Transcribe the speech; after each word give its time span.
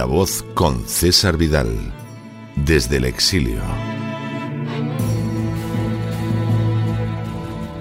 La 0.00 0.06
voz 0.06 0.42
con 0.54 0.88
César 0.88 1.36
Vidal, 1.36 1.68
desde 2.56 2.96
el 2.96 3.04
exilio. 3.04 3.60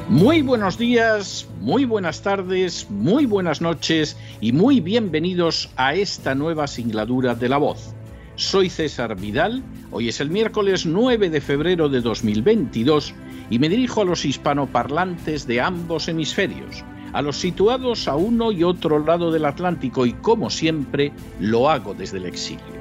Muy 0.09 0.42
buenos 0.42 0.78
días, 0.78 1.48
muy 1.62 1.86
buenas 1.86 2.22
tardes, 2.22 2.88
muy 2.90 3.26
buenas 3.26 3.62
noches 3.62 4.18
y 4.42 4.52
muy 4.52 4.82
bienvenidos 4.82 5.70
a 5.78 5.95
esta 5.95 6.36
nueva 6.36 6.68
singladura 6.68 7.36
de 7.36 7.48
La 7.48 7.55
voz. 7.55 7.95
Soy 8.36 8.70
César 8.70 9.16
Vidal, 9.16 9.64
hoy 9.90 10.09
es 10.09 10.20
el 10.20 10.30
miércoles 10.30 10.86
9 10.86 11.30
de 11.30 11.40
febrero 11.40 11.88
de 11.88 12.02
2022 12.02 13.14
y 13.50 13.59
me 13.59 13.70
dirijo 13.70 14.02
a 14.02 14.06
los 14.06 14.26
hispanoparlantes 14.26 15.47
de 15.47 15.62
ambos 15.62 16.09
hemisferios 16.09 16.84
a 17.14 17.22
los 17.22 17.38
situados 17.38 18.08
a 18.08 18.16
uno 18.16 18.52
y 18.52 18.64
otro 18.64 19.00
lado 19.00 19.32
del 19.32 19.46
Atlántico 19.46 20.06
y 20.06 20.14
como 20.14 20.50
siempre 20.50 21.12
lo 21.40 21.70
hago 21.70 21.94
desde 21.94 22.18
el 22.18 22.26
exilio. 22.26 22.80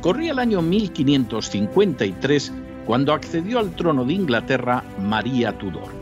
Corría 0.00 0.32
el 0.32 0.38
año 0.38 0.62
1553 0.62 2.52
cuando 2.86 3.12
accedió 3.12 3.58
al 3.58 3.74
trono 3.76 4.04
de 4.04 4.14
Inglaterra 4.14 4.84
María 5.00 5.56
Tudor. 5.58 6.00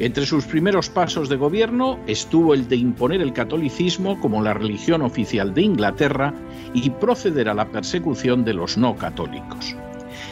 Entre 0.00 0.26
sus 0.26 0.44
primeros 0.44 0.88
pasos 0.88 1.28
de 1.28 1.36
gobierno 1.36 1.98
estuvo 2.06 2.54
el 2.54 2.68
de 2.68 2.76
imponer 2.76 3.20
el 3.20 3.32
catolicismo 3.32 4.20
como 4.20 4.42
la 4.42 4.54
religión 4.54 5.02
oficial 5.02 5.52
de 5.54 5.62
Inglaterra 5.62 6.32
y 6.72 6.88
proceder 6.90 7.48
a 7.48 7.54
la 7.54 7.66
persecución 7.66 8.44
de 8.44 8.54
los 8.54 8.78
no 8.78 8.94
católicos. 8.94 9.74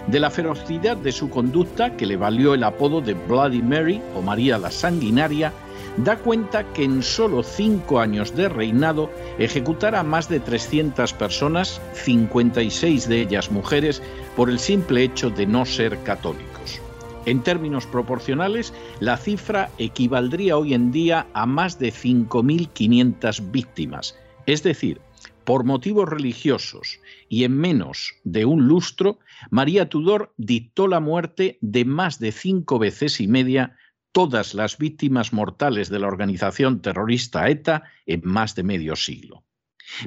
De 0.06 0.20
la 0.20 0.30
ferocidad 0.30 0.96
de 0.96 1.10
su 1.10 1.28
conducta, 1.28 1.96
que 1.96 2.06
le 2.06 2.16
valió 2.16 2.54
el 2.54 2.62
apodo 2.62 3.00
de 3.00 3.14
Bloody 3.14 3.60
Mary 3.60 4.00
o 4.14 4.22
María 4.22 4.56
la 4.56 4.70
Sanguinaria, 4.70 5.52
da 5.98 6.16
cuenta 6.16 6.64
que 6.72 6.84
en 6.84 7.02
solo 7.02 7.42
cinco 7.42 8.00
años 8.00 8.34
de 8.34 8.48
reinado 8.48 9.10
ejecutara 9.38 10.00
a 10.00 10.04
más 10.04 10.28
de 10.28 10.40
300 10.40 11.12
personas, 11.14 11.80
56 11.94 13.08
de 13.08 13.22
ellas 13.22 13.50
mujeres, 13.50 14.02
por 14.36 14.50
el 14.50 14.58
simple 14.58 15.04
hecho 15.04 15.30
de 15.30 15.46
no 15.46 15.64
ser 15.64 16.02
católicos. 16.02 16.80
En 17.24 17.42
términos 17.42 17.86
proporcionales, 17.86 18.72
la 19.00 19.16
cifra 19.16 19.70
equivaldría 19.78 20.56
hoy 20.56 20.74
en 20.74 20.92
día 20.92 21.26
a 21.34 21.46
más 21.46 21.78
de 21.78 21.92
5.500 21.92 23.50
víctimas, 23.50 24.16
es 24.46 24.62
decir, 24.62 25.00
por 25.46 25.64
motivos 25.64 26.08
religiosos 26.08 27.00
y 27.28 27.44
en 27.44 27.56
menos 27.56 28.14
de 28.24 28.44
un 28.44 28.66
lustro, 28.66 29.20
María 29.50 29.88
Tudor 29.88 30.32
dictó 30.36 30.88
la 30.88 30.98
muerte 30.98 31.58
de 31.60 31.84
más 31.84 32.18
de 32.18 32.32
cinco 32.32 32.80
veces 32.80 33.20
y 33.20 33.28
media 33.28 33.75
todas 34.16 34.54
las 34.54 34.78
víctimas 34.78 35.34
mortales 35.34 35.90
de 35.90 35.98
la 35.98 36.06
organización 36.06 36.80
terrorista 36.80 37.50
ETA 37.50 37.82
en 38.06 38.22
más 38.24 38.54
de 38.54 38.62
medio 38.62 38.96
siglo. 38.96 39.44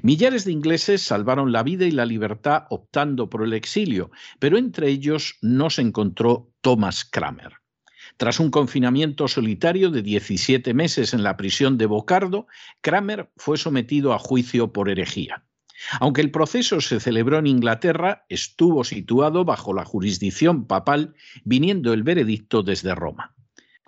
Millares 0.01 0.45
de 0.45 0.51
ingleses 0.51 1.03
salvaron 1.03 1.51
la 1.51 1.61
vida 1.61 1.85
y 1.85 1.91
la 1.91 2.07
libertad 2.07 2.63
optando 2.71 3.29
por 3.29 3.43
el 3.43 3.53
exilio, 3.53 4.09
pero 4.39 4.57
entre 4.57 4.89
ellos 4.89 5.37
no 5.43 5.69
se 5.69 5.83
encontró 5.83 6.51
Thomas 6.61 7.05
Kramer. 7.05 7.57
Tras 8.17 8.39
un 8.39 8.49
confinamiento 8.49 9.27
solitario 9.27 9.91
de 9.91 10.01
17 10.01 10.73
meses 10.73 11.13
en 11.13 11.21
la 11.21 11.37
prisión 11.37 11.77
de 11.77 11.85
Bocardo, 11.85 12.47
Kramer 12.81 13.29
fue 13.37 13.59
sometido 13.59 14.13
a 14.13 14.17
juicio 14.17 14.73
por 14.73 14.89
herejía. 14.89 15.43
Aunque 15.99 16.21
el 16.21 16.31
proceso 16.31 16.81
se 16.81 16.99
celebró 16.99 17.37
en 17.37 17.45
Inglaterra, 17.45 18.25
estuvo 18.27 18.83
situado 18.83 19.45
bajo 19.45 19.71
la 19.71 19.85
jurisdicción 19.85 20.65
papal, 20.65 21.13
viniendo 21.43 21.93
el 21.93 22.01
veredicto 22.01 22.63
desde 22.63 22.95
Roma 22.95 23.35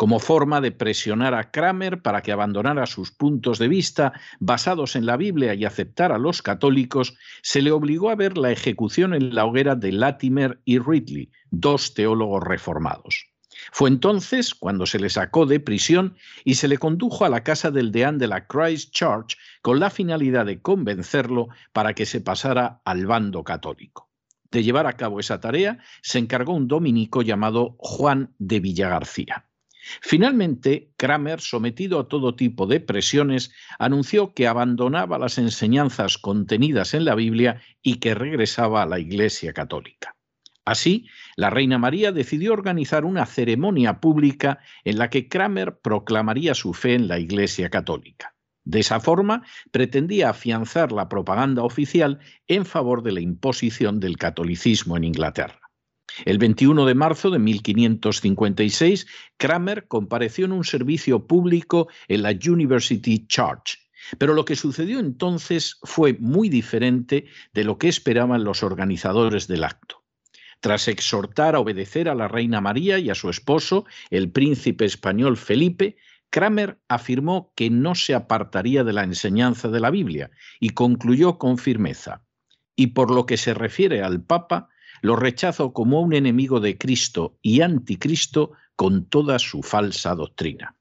como 0.02 0.18
forma 0.18 0.62
de 0.62 0.72
presionar 0.72 1.36
a 1.36 1.52
Kramer 1.52 2.02
para 2.02 2.24
que 2.24 2.32
abandonara 2.32 2.88
sus 2.88 3.12
puntos 3.12 3.60
de 3.60 3.68
vista 3.68 4.14
basados 4.40 4.96
en 4.96 5.06
la 5.06 5.16
Biblia 5.16 5.54
y 5.54 5.64
aceptara 5.64 6.16
a 6.16 6.18
los 6.18 6.42
católicos, 6.42 7.16
se 7.44 7.62
le 7.62 7.72
obligó 7.72 8.10
a 8.10 8.16
ver 8.16 8.36
la 8.36 8.52
ejecución 8.52 9.14
en 9.14 9.36
la 9.36 9.46
hoguera 9.46 9.76
de 9.76 9.92
Latimer 9.92 10.60
y 10.66 10.80
Ridley, 10.80 11.30
dos 11.52 11.94
teólogos 11.94 12.42
reformados. 12.44 13.28
Fue 13.72 13.90
entonces 13.90 14.56
cuando 14.56 14.88
se 14.88 14.98
le 14.98 15.12
sacó 15.12 15.46
de 15.46 15.60
prisión 15.60 16.16
y 16.44 16.56
se 16.56 16.68
le 16.68 16.80
condujo 16.80 17.24
a 17.24 17.30
la 17.30 17.44
casa 17.44 17.70
del 17.70 17.92
deán 17.92 18.18
de 18.18 18.28
la 18.28 18.48
Christ 18.48 18.96
Church 18.96 19.38
con 19.62 19.80
la 19.80 19.92
finalidad 19.92 20.48
de 20.48 20.64
convencerlo 20.64 21.50
para 21.74 21.94
que 21.94 22.08
se 22.08 22.22
pasara 22.22 22.82
al 22.86 23.06
bando 23.06 23.44
católico. 23.44 24.10
De 24.50 24.64
llevar 24.64 24.88
a 24.88 24.94
cabo 24.94 25.20
esa 25.20 25.40
tarea 25.40 25.78
se 26.02 26.18
encargó 26.18 26.56
un 26.56 26.68
dominico 26.68 27.22
llamado 27.22 27.76
Juan 27.78 28.34
de 28.40 28.60
Villagarcía. 28.62 29.46
Finalmente, 30.02 30.92
Kramer, 30.98 31.42
sometido 31.42 32.00
a 32.00 32.08
todo 32.08 32.36
tipo 32.36 32.68
de 32.68 32.80
presiones, 32.80 33.52
anunció 33.80 34.34
que 34.34 34.48
abandonaba 34.48 35.18
las 35.18 35.38
enseñanzas 35.38 36.18
contenidas 36.18 36.94
en 36.94 37.06
la 37.06 37.16
Biblia 37.16 37.62
y 37.82 37.96
que 37.96 38.14
regresaba 38.14 38.84
a 38.84 38.86
la 38.86 39.00
Iglesia 39.00 39.54
Católica. 39.54 40.16
Así, 40.64 41.08
la 41.36 41.50
Reina 41.50 41.80
María 41.80 42.12
decidió 42.12 42.54
organizar 42.54 43.04
una 43.04 43.26
ceremonia 43.26 44.00
pública 44.00 44.60
en 44.84 45.00
la 45.00 45.10
que 45.10 45.28
Kramer 45.28 45.80
proclamaría 45.80 46.54
su 46.54 46.74
fe 46.74 46.94
en 46.94 47.08
la 47.08 47.20
Iglesia 47.20 47.70
Católica. 47.70 48.36
De 48.64 48.82
esa 48.82 49.00
forma, 49.00 49.44
pretendía 49.72 50.30
afianzar 50.30 50.92
la 50.92 51.10
propaganda 51.10 51.64
oficial 51.64 52.20
en 52.48 52.66
favor 52.66 53.02
de 53.02 53.12
la 53.12 53.22
imposición 53.22 54.00
del 54.00 54.18
catolicismo 54.18 54.98
en 54.98 55.06
Inglaterra. 55.06 55.61
El 56.26 56.38
21 56.38 56.86
de 56.86 56.96
marzo 56.96 57.30
de 57.30 57.40
1556, 57.40 59.08
Kramer 59.38 59.88
compareció 59.88 60.46
en 60.46 60.52
un 60.52 60.64
servicio 60.64 61.28
público 61.28 61.88
en 62.08 62.24
la 62.24 62.32
University 62.32 63.26
Church. 63.28 63.80
Pero 64.18 64.34
lo 64.34 64.46
que 64.46 64.56
sucedió 64.56 65.00
entonces 65.00 65.80
fue 65.84 66.14
muy 66.20 66.50
diferente 66.50 67.26
de 67.54 67.64
lo 67.64 67.78
que 67.78 67.88
esperaban 67.88 68.44
los 68.44 68.64
organizadores 68.64 69.48
del 69.48 69.64
acto. 69.64 70.04
Tras 70.60 70.88
exhortar 70.88 71.56
a 71.56 71.60
obedecer 71.60 72.08
a 72.08 72.16
la 72.16 72.28
reina 72.28 72.62
María 72.62 73.00
y 73.00 73.10
a 73.10 73.16
su 73.16 73.30
esposo, 73.30 73.86
el 74.10 74.32
príncipe 74.32 74.86
español 74.86 75.38
Felipe, 75.38 75.98
Kramer 76.30 76.80
afirmó 76.88 77.52
que 77.56 77.70
no 77.70 77.96
se 77.96 78.14
apartaría 78.14 78.84
de 78.84 78.94
la 78.94 79.04
enseñanza 79.04 79.68
de 79.70 79.80
la 79.80 79.90
Biblia 79.90 80.32
y 80.60 80.70
concluyó 80.70 81.38
con 81.38 81.58
firmeza. 81.58 82.24
Y 82.76 82.88
por 82.88 83.12
lo 83.12 83.26
que 83.26 83.38
se 83.38 83.54
refiere 83.54 84.02
al 84.02 84.24
Papa, 84.24 84.70
lo 85.02 85.16
rechazo 85.16 85.74
como 85.74 86.02
un 86.02 86.14
enemigo 86.14 86.60
de 86.60 86.78
Cristo 86.78 87.38
y 87.42 87.62
anticristo 87.62 88.52
con 88.76 89.06
toda 89.06 89.40
su 89.40 89.62
falsa 89.64 90.16
doctrina. 90.16 90.78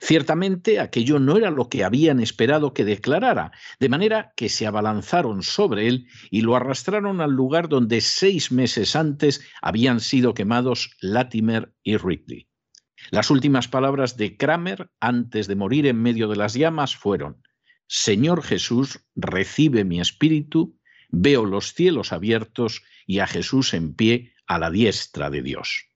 Ciertamente 0.00 0.78
aquello 0.78 1.18
no 1.18 1.36
era 1.36 1.50
lo 1.50 1.68
que 1.68 1.84
habían 1.84 2.20
esperado 2.20 2.72
que 2.72 2.84
declarara, 2.84 3.50
de 3.80 3.88
manera 3.88 4.32
que 4.36 4.48
se 4.48 4.66
abalanzaron 4.66 5.42
sobre 5.42 5.88
él 5.88 6.06
y 6.30 6.42
lo 6.42 6.54
arrastraron 6.54 7.20
al 7.20 7.32
lugar 7.32 7.68
donde 7.68 8.00
seis 8.00 8.52
meses 8.52 8.94
antes 8.94 9.42
habían 9.60 10.00
sido 10.00 10.34
quemados 10.34 10.96
Latimer 11.00 11.74
y 11.82 11.96
Ridley. 11.96 12.48
Las 13.10 13.30
últimas 13.30 13.66
palabras 13.66 14.16
de 14.16 14.36
Kramer 14.36 14.90
antes 15.00 15.48
de 15.48 15.56
morir 15.56 15.86
en 15.86 16.00
medio 16.00 16.28
de 16.28 16.36
las 16.36 16.54
llamas 16.54 16.94
fueron, 16.94 17.42
Señor 17.88 18.42
Jesús, 18.42 19.00
recibe 19.16 19.84
mi 19.84 20.00
espíritu, 20.00 20.78
veo 21.12 21.44
los 21.44 21.74
cielos 21.74 22.12
abiertos 22.12 22.82
y 23.06 23.20
a 23.20 23.28
Jesús 23.28 23.74
en 23.74 23.94
pie 23.94 24.34
a 24.46 24.58
la 24.58 24.70
diestra 24.70 25.30
de 25.30 25.42
Dios. 25.42 25.86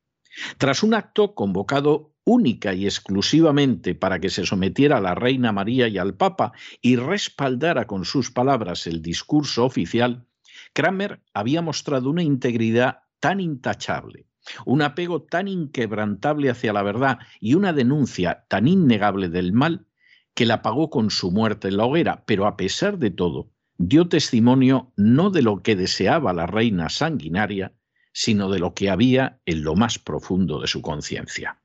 Tras 0.59 0.83
un 0.83 0.95
acto 0.95 1.35
convocado 1.35 2.15
única 2.25 2.75
y 2.75 2.85
exclusivamente 2.85 3.95
para 3.95 4.21
que 4.21 4.31
se 4.31 4.45
sometiera 4.45 4.99
a 4.99 5.01
la 5.01 5.15
Reina 5.15 5.53
María 5.53 5.89
y 5.89 5.97
al 5.97 6.15
Papa 6.15 6.53
y 6.83 6.97
respaldara 6.97 7.87
con 7.87 8.05
sus 8.05 8.31
palabras 8.31 8.87
el 8.87 9.01
discurso 9.01 9.65
oficial, 9.65 10.27
Kramer 10.73 11.23
había 11.33 11.63
mostrado 11.63 12.11
una 12.11 12.23
integridad 12.23 13.01
tan 13.21 13.41
intachable, 13.41 14.27
un 14.65 14.83
apego 14.83 15.23
tan 15.23 15.49
inquebrantable 15.49 16.51
hacia 16.51 16.73
la 16.73 16.83
verdad 16.83 17.19
y 17.41 17.55
una 17.55 17.73
denuncia 17.73 18.45
tan 18.49 18.69
innegable 18.69 19.29
del 19.29 19.53
mal 19.53 19.87
que 20.35 20.47
la 20.47 20.61
pagó 20.61 20.91
con 20.91 21.11
su 21.11 21.31
muerte 21.31 21.69
en 21.69 21.79
la 21.79 21.87
hoguera, 21.87 22.25
pero 22.27 22.47
a 22.47 22.57
pesar 22.57 22.99
de 22.99 23.11
todo, 23.11 23.51
dio 23.79 24.09
testimonio 24.09 24.93
no 24.97 25.31
de 25.31 25.43
lo 25.43 25.63
que 25.63 25.77
deseaba 25.77 26.33
la 26.33 26.47
reina 26.47 26.89
sanguinaria, 26.89 27.73
sino 28.13 28.51
de 28.51 28.59
lo 28.59 28.75
que 28.75 28.91
había 28.91 29.41
en 29.47 29.63
lo 29.63 29.75
más 29.75 29.99
profundo 29.99 30.61
de 30.61 30.69
su 30.69 30.81
conciencia. 30.83 31.61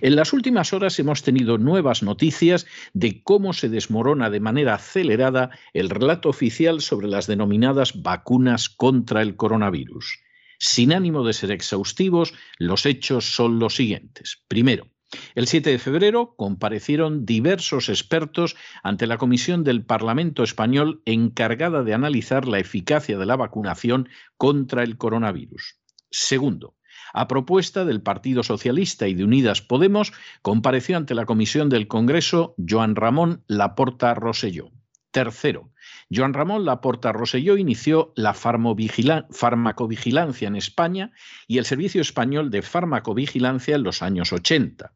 En 0.00 0.16
las 0.16 0.32
últimas 0.32 0.72
horas 0.72 0.98
hemos 0.98 1.22
tenido 1.22 1.58
nuevas 1.58 2.02
noticias 2.02 2.66
de 2.94 3.22
cómo 3.22 3.52
se 3.52 3.68
desmorona 3.68 4.30
de 4.30 4.40
manera 4.40 4.74
acelerada 4.74 5.50
el 5.74 5.90
relato 5.90 6.30
oficial 6.30 6.80
sobre 6.80 7.08
las 7.08 7.26
denominadas 7.26 8.02
vacunas 8.02 8.70
contra 8.70 9.20
el 9.22 9.36
coronavirus. 9.36 10.20
Sin 10.58 10.94
ánimo 10.94 11.24
de 11.24 11.34
ser 11.34 11.50
exhaustivos, 11.50 12.32
los 12.58 12.86
hechos 12.86 13.34
son 13.34 13.58
los 13.58 13.76
siguientes. 13.76 14.42
Primero, 14.48 14.88
el 15.34 15.46
7 15.46 15.70
de 15.70 15.78
febrero 15.78 16.34
comparecieron 16.36 17.24
diversos 17.26 17.88
expertos 17.88 18.56
ante 18.82 19.06
la 19.06 19.16
Comisión 19.18 19.62
del 19.64 19.84
Parlamento 19.84 20.42
español 20.42 21.02
encargada 21.04 21.84
de 21.84 21.94
analizar 21.94 22.48
la 22.48 22.58
eficacia 22.58 23.18
de 23.18 23.26
la 23.26 23.36
vacunación 23.36 24.08
contra 24.36 24.82
el 24.82 24.96
coronavirus. 24.96 25.78
Segundo, 26.10 26.74
a 27.12 27.28
propuesta 27.28 27.84
del 27.84 28.02
Partido 28.02 28.42
Socialista 28.42 29.06
y 29.06 29.14
de 29.14 29.22
Unidas 29.24 29.62
Podemos, 29.62 30.12
compareció 30.42 30.96
ante 30.96 31.14
la 31.14 31.24
Comisión 31.24 31.68
del 31.68 31.86
Congreso 31.86 32.56
Joan 32.58 32.96
Ramón 32.96 33.44
Laporta 33.46 34.12
Roselló. 34.14 34.72
Tercero, 35.12 35.70
Joan 36.12 36.34
Ramón 36.34 36.64
Laporta 36.64 37.12
Roselló 37.12 37.56
inició 37.56 38.12
la 38.16 38.34
farmacovigilancia 38.34 40.48
en 40.48 40.56
España 40.56 41.12
y 41.46 41.58
el 41.58 41.64
Servicio 41.64 42.02
Español 42.02 42.50
de 42.50 42.62
Farmacovigilancia 42.62 43.76
en 43.76 43.82
los 43.82 44.02
años 44.02 44.32
80. 44.32 44.95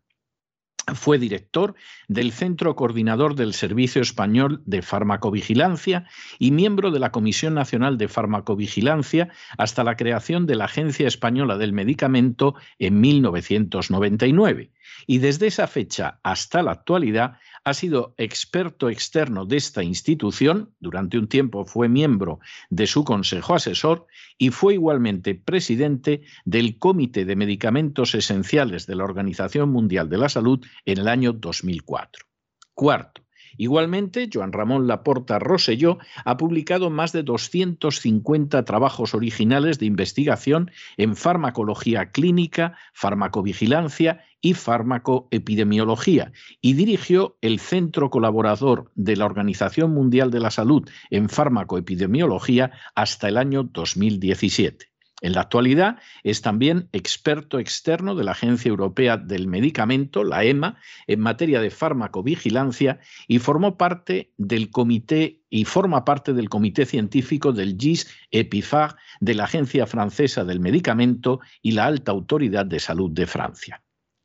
Fue 0.94 1.18
director 1.18 1.74
del 2.08 2.32
Centro 2.32 2.74
Coordinador 2.74 3.34
del 3.34 3.54
Servicio 3.54 4.02
Español 4.02 4.62
de 4.66 4.82
Farmacovigilancia 4.82 6.06
y 6.38 6.50
miembro 6.50 6.90
de 6.90 6.98
la 6.98 7.12
Comisión 7.12 7.54
Nacional 7.54 7.98
de 7.98 8.08
Farmacovigilancia 8.08 9.28
hasta 9.56 9.84
la 9.84 9.96
creación 9.96 10.46
de 10.46 10.56
la 10.56 10.64
Agencia 10.64 11.06
Española 11.06 11.58
del 11.58 11.72
Medicamento 11.72 12.54
en 12.78 13.00
1999. 13.00 14.70
Y 15.06 15.18
desde 15.18 15.46
esa 15.46 15.66
fecha 15.66 16.20
hasta 16.22 16.62
la 16.62 16.72
actualidad 16.72 17.38
ha 17.64 17.74
sido 17.74 18.14
experto 18.16 18.88
externo 18.88 19.44
de 19.44 19.56
esta 19.56 19.82
institución, 19.82 20.74
durante 20.80 21.18
un 21.18 21.28
tiempo 21.28 21.64
fue 21.64 21.88
miembro 21.88 22.40
de 22.70 22.86
su 22.86 23.04
consejo 23.04 23.54
asesor 23.54 24.06
y 24.38 24.50
fue 24.50 24.74
igualmente 24.74 25.34
presidente 25.34 26.22
del 26.44 26.78
Comité 26.78 27.24
de 27.24 27.36
Medicamentos 27.36 28.14
Esenciales 28.14 28.86
de 28.86 28.96
la 28.96 29.04
Organización 29.04 29.70
Mundial 29.70 30.08
de 30.08 30.18
la 30.18 30.28
Salud 30.28 30.64
en 30.84 30.98
el 30.98 31.08
año 31.08 31.32
2004. 31.32 32.26
Cuarto, 32.74 33.22
Igualmente, 33.56 34.28
Joan 34.32 34.52
Ramón 34.52 34.86
Laporta 34.86 35.38
Rosselló 35.38 35.98
ha 36.24 36.36
publicado 36.36 36.90
más 36.90 37.12
de 37.12 37.22
250 37.22 38.64
trabajos 38.64 39.14
originales 39.14 39.78
de 39.78 39.86
investigación 39.86 40.70
en 40.96 41.16
farmacología 41.16 42.10
clínica, 42.10 42.76
farmacovigilancia 42.92 44.24
y 44.40 44.54
farmacoepidemiología 44.54 46.32
y 46.60 46.74
dirigió 46.74 47.36
el 47.40 47.60
Centro 47.60 48.10
Colaborador 48.10 48.90
de 48.94 49.16
la 49.16 49.26
Organización 49.26 49.92
Mundial 49.92 50.30
de 50.30 50.40
la 50.40 50.50
Salud 50.50 50.88
en 51.10 51.28
farmacoepidemiología 51.28 52.72
hasta 52.94 53.28
el 53.28 53.36
año 53.36 53.64
2017. 53.64 54.89
En 55.20 55.34
la 55.34 55.42
actualidad 55.42 55.98
es 56.22 56.40
también 56.40 56.88
experto 56.92 57.58
externo 57.58 58.14
de 58.14 58.24
la 58.24 58.32
Agencia 58.32 58.70
Europea 58.70 59.16
del 59.18 59.48
Medicamento, 59.48 60.24
la 60.24 60.44
EMA, 60.44 60.78
en 61.06 61.20
materia 61.20 61.60
de 61.60 61.70
farmacovigilancia 61.70 63.00
y 63.28 63.38
formó 63.38 63.76
parte 63.76 64.32
del 64.38 64.70
comité 64.70 65.42
y 65.50 65.64
forma 65.64 66.04
parte 66.04 66.32
del 66.32 66.48
comité 66.48 66.86
científico 66.86 67.52
del 67.52 67.76
GIS 67.76 68.08
EPIFAG 68.30 68.96
de 69.20 69.34
la 69.34 69.44
Agencia 69.44 69.86
Francesa 69.86 70.44
del 70.44 70.60
Medicamento 70.60 71.40
y 71.60 71.72
la 71.72 71.86
Alta 71.86 72.12
Autoridad 72.12 72.64
de 72.64 72.80
Salud 72.80 73.10
de 73.10 73.26
Francia. 73.26 73.82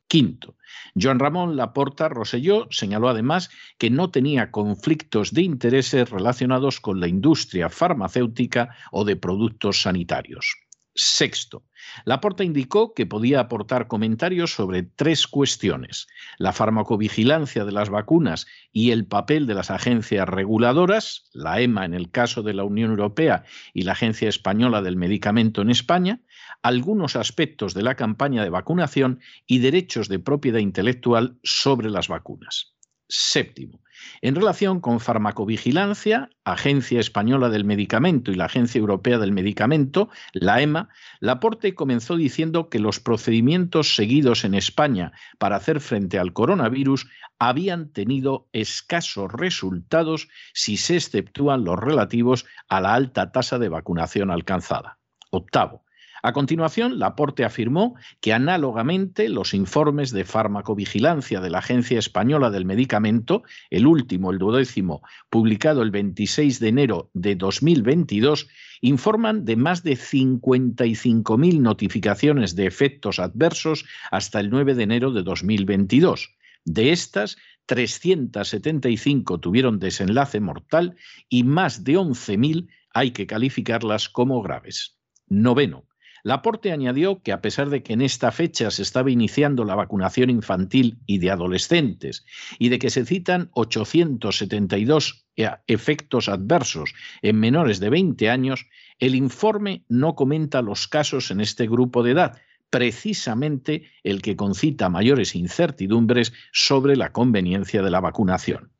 Quinto, 0.08 0.56
Joan 0.94 1.18
Ramón 1.18 1.56
Laporta 1.56 2.08
Roselló 2.08 2.68
señaló 2.70 3.08
además 3.08 3.50
que 3.76 3.90
no 3.90 4.10
tenía 4.12 4.52
conflictos 4.52 5.32
de 5.32 5.42
intereses 5.42 6.08
relacionados 6.10 6.80
con 6.80 7.00
la 7.00 7.08
industria 7.08 7.68
farmacéutica 7.68 8.76
o 8.92 9.04
de 9.04 9.16
productos 9.16 9.82
sanitarios. 9.82 10.65
Sexto, 10.96 11.64
Laporta 12.04 12.42
indicó 12.42 12.94
que 12.94 13.06
podía 13.06 13.40
aportar 13.40 13.86
comentarios 13.86 14.52
sobre 14.52 14.82
tres 14.82 15.26
cuestiones, 15.26 16.06
la 16.38 16.52
farmacovigilancia 16.52 17.64
de 17.64 17.72
las 17.72 17.90
vacunas 17.90 18.46
y 18.72 18.90
el 18.90 19.06
papel 19.06 19.46
de 19.46 19.54
las 19.54 19.70
agencias 19.70 20.28
reguladoras, 20.28 21.28
la 21.32 21.60
EMA 21.60 21.84
en 21.84 21.94
el 21.94 22.10
caso 22.10 22.42
de 22.42 22.54
la 22.54 22.64
Unión 22.64 22.90
Europea 22.90 23.44
y 23.72 23.82
la 23.82 23.92
Agencia 23.92 24.28
Española 24.28 24.82
del 24.82 24.96
Medicamento 24.96 25.62
en 25.62 25.70
España, 25.70 26.20
algunos 26.62 27.16
aspectos 27.16 27.74
de 27.74 27.82
la 27.82 27.94
campaña 27.94 28.42
de 28.42 28.50
vacunación 28.50 29.20
y 29.46 29.58
derechos 29.58 30.08
de 30.08 30.18
propiedad 30.18 30.58
intelectual 30.58 31.38
sobre 31.42 31.90
las 31.90 32.08
vacunas. 32.08 32.74
Séptimo, 33.08 33.80
en 34.20 34.34
relación 34.34 34.80
con 34.80 35.00
farmacovigilancia, 35.00 36.30
Agencia 36.44 37.00
Española 37.00 37.48
del 37.48 37.64
Medicamento 37.64 38.30
y 38.30 38.34
la 38.34 38.46
Agencia 38.46 38.78
Europea 38.78 39.18
del 39.18 39.32
Medicamento, 39.32 40.08
la 40.32 40.60
EMA, 40.60 40.88
Laporte 41.20 41.74
comenzó 41.74 42.16
diciendo 42.16 42.68
que 42.68 42.78
los 42.78 43.00
procedimientos 43.00 43.94
seguidos 43.94 44.44
en 44.44 44.54
España 44.54 45.12
para 45.38 45.56
hacer 45.56 45.80
frente 45.80 46.18
al 46.18 46.32
coronavirus 46.32 47.08
habían 47.38 47.92
tenido 47.92 48.48
escasos 48.52 49.32
resultados 49.32 50.28
si 50.52 50.76
se 50.76 50.96
exceptúan 50.96 51.64
los 51.64 51.78
relativos 51.78 52.46
a 52.68 52.80
la 52.80 52.94
alta 52.94 53.32
tasa 53.32 53.58
de 53.58 53.68
vacunación 53.68 54.30
alcanzada. 54.30 54.98
Octavo, 55.30 55.85
a 56.26 56.32
continuación, 56.32 56.98
Laporte 56.98 57.44
afirmó 57.44 57.94
que 58.20 58.32
análogamente 58.32 59.28
los 59.28 59.54
informes 59.54 60.10
de 60.10 60.24
farmacovigilancia 60.24 61.40
de 61.40 61.50
la 61.50 61.58
Agencia 61.58 62.00
Española 62.00 62.50
del 62.50 62.64
Medicamento, 62.64 63.44
el 63.70 63.86
último, 63.86 64.32
el 64.32 64.38
duodécimo, 64.38 65.02
publicado 65.30 65.82
el 65.82 65.92
26 65.92 66.58
de 66.58 66.66
enero 66.66 67.10
de 67.14 67.36
2022, 67.36 68.48
informan 68.80 69.44
de 69.44 69.54
más 69.54 69.84
de 69.84 69.92
55.000 69.92 71.60
notificaciones 71.60 72.56
de 72.56 72.66
efectos 72.66 73.20
adversos 73.20 73.84
hasta 74.10 74.40
el 74.40 74.50
9 74.50 74.74
de 74.74 74.82
enero 74.82 75.12
de 75.12 75.22
2022. 75.22 76.34
De 76.64 76.90
estas, 76.90 77.36
375 77.66 79.38
tuvieron 79.38 79.78
desenlace 79.78 80.40
mortal 80.40 80.96
y 81.28 81.44
más 81.44 81.84
de 81.84 81.96
11.000 81.96 82.66
hay 82.92 83.12
que 83.12 83.28
calificarlas 83.28 84.08
como 84.08 84.42
graves. 84.42 84.98
Noveno, 85.28 85.86
Laporte 86.26 86.72
añadió 86.72 87.22
que 87.22 87.30
a 87.30 87.40
pesar 87.40 87.70
de 87.70 87.84
que 87.84 87.92
en 87.92 88.02
esta 88.02 88.32
fecha 88.32 88.72
se 88.72 88.82
estaba 88.82 89.12
iniciando 89.12 89.64
la 89.64 89.76
vacunación 89.76 90.28
infantil 90.28 90.98
y 91.06 91.18
de 91.18 91.30
adolescentes 91.30 92.26
y 92.58 92.68
de 92.68 92.80
que 92.80 92.90
se 92.90 93.06
citan 93.06 93.48
872 93.52 95.24
efectos 95.68 96.28
adversos 96.28 96.94
en 97.22 97.38
menores 97.38 97.78
de 97.78 97.90
20 97.90 98.28
años, 98.28 98.66
el 98.98 99.14
informe 99.14 99.84
no 99.88 100.16
comenta 100.16 100.62
los 100.62 100.88
casos 100.88 101.30
en 101.30 101.40
este 101.40 101.68
grupo 101.68 102.02
de 102.02 102.10
edad, 102.10 102.42
precisamente 102.70 103.84
el 104.02 104.20
que 104.20 104.34
concita 104.34 104.88
mayores 104.88 105.36
incertidumbres 105.36 106.32
sobre 106.52 106.96
la 106.96 107.12
conveniencia 107.12 107.82
de 107.82 107.90
la 107.92 108.00
vacunación. 108.00 108.72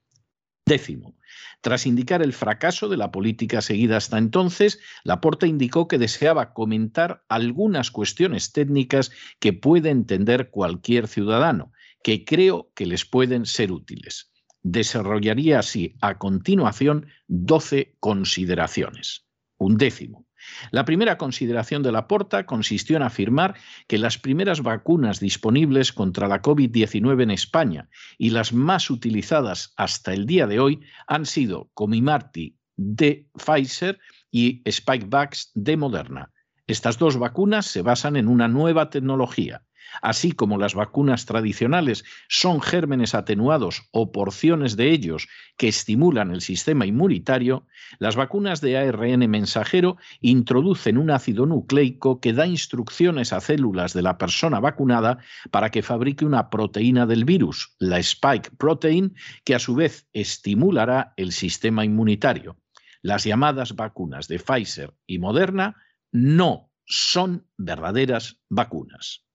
Décimo, 0.66 1.15
tras 1.60 1.86
indicar 1.86 2.22
el 2.22 2.32
fracaso 2.32 2.88
de 2.88 2.96
la 2.96 3.10
política 3.10 3.60
seguida 3.60 3.96
hasta 3.96 4.18
entonces, 4.18 4.80
Laporta 5.04 5.46
indicó 5.46 5.88
que 5.88 5.98
deseaba 5.98 6.52
comentar 6.52 7.24
algunas 7.28 7.90
cuestiones 7.90 8.52
técnicas 8.52 9.10
que 9.38 9.52
puede 9.52 9.90
entender 9.90 10.50
cualquier 10.50 11.08
ciudadano, 11.08 11.72
que 12.02 12.24
creo 12.24 12.70
que 12.74 12.86
les 12.86 13.04
pueden 13.04 13.46
ser 13.46 13.72
útiles. 13.72 14.30
Desarrollaría 14.62 15.60
así 15.60 15.96
a 16.00 16.18
continuación 16.18 17.06
12 17.28 17.96
consideraciones. 18.00 19.26
Un 19.58 19.76
décimo. 19.76 20.25
La 20.70 20.84
primera 20.84 21.18
consideración 21.18 21.82
de 21.82 21.92
Laporta 21.92 22.46
consistió 22.46 22.96
en 22.96 23.02
afirmar 23.02 23.54
que 23.86 23.98
las 23.98 24.18
primeras 24.18 24.62
vacunas 24.62 25.20
disponibles 25.20 25.92
contra 25.92 26.28
la 26.28 26.42
COVID-19 26.42 27.22
en 27.22 27.30
España 27.30 27.88
y 28.18 28.30
las 28.30 28.52
más 28.52 28.90
utilizadas 28.90 29.72
hasta 29.76 30.12
el 30.12 30.26
día 30.26 30.46
de 30.46 30.60
hoy 30.60 30.80
han 31.06 31.26
sido 31.26 31.70
Comimarty 31.74 32.56
de 32.76 33.26
Pfizer 33.34 33.98
y 34.30 34.62
Spikevax 34.70 35.50
de 35.54 35.76
Moderna. 35.76 36.32
Estas 36.66 36.98
dos 36.98 37.16
vacunas 37.16 37.66
se 37.66 37.82
basan 37.82 38.16
en 38.16 38.28
una 38.28 38.48
nueva 38.48 38.90
tecnología, 38.90 39.62
Así 40.02 40.32
como 40.32 40.58
las 40.58 40.74
vacunas 40.74 41.26
tradicionales 41.26 42.04
son 42.28 42.60
gérmenes 42.60 43.14
atenuados 43.14 43.88
o 43.92 44.12
porciones 44.12 44.76
de 44.76 44.90
ellos 44.90 45.28
que 45.56 45.68
estimulan 45.68 46.30
el 46.30 46.40
sistema 46.40 46.86
inmunitario, 46.86 47.66
las 47.98 48.16
vacunas 48.16 48.60
de 48.60 48.76
ARN 48.76 49.28
mensajero 49.30 49.96
introducen 50.20 50.98
un 50.98 51.10
ácido 51.10 51.46
nucleico 51.46 52.20
que 52.20 52.32
da 52.32 52.46
instrucciones 52.46 53.32
a 53.32 53.40
células 53.40 53.92
de 53.92 54.02
la 54.02 54.18
persona 54.18 54.60
vacunada 54.60 55.18
para 55.50 55.70
que 55.70 55.82
fabrique 55.82 56.24
una 56.24 56.50
proteína 56.50 57.06
del 57.06 57.24
virus, 57.24 57.74
la 57.78 57.98
spike 57.98 58.50
protein, 58.58 59.14
que 59.44 59.54
a 59.54 59.58
su 59.58 59.74
vez 59.74 60.06
estimulará 60.12 61.14
el 61.16 61.32
sistema 61.32 61.84
inmunitario. 61.84 62.56
Las 63.02 63.24
llamadas 63.24 63.74
vacunas 63.76 64.28
de 64.28 64.38
Pfizer 64.38 64.94
y 65.06 65.18
Moderna 65.18 65.76
no 66.12 66.70
son 66.86 67.46
verdaderas 67.56 68.40
vacunas. 68.48 69.25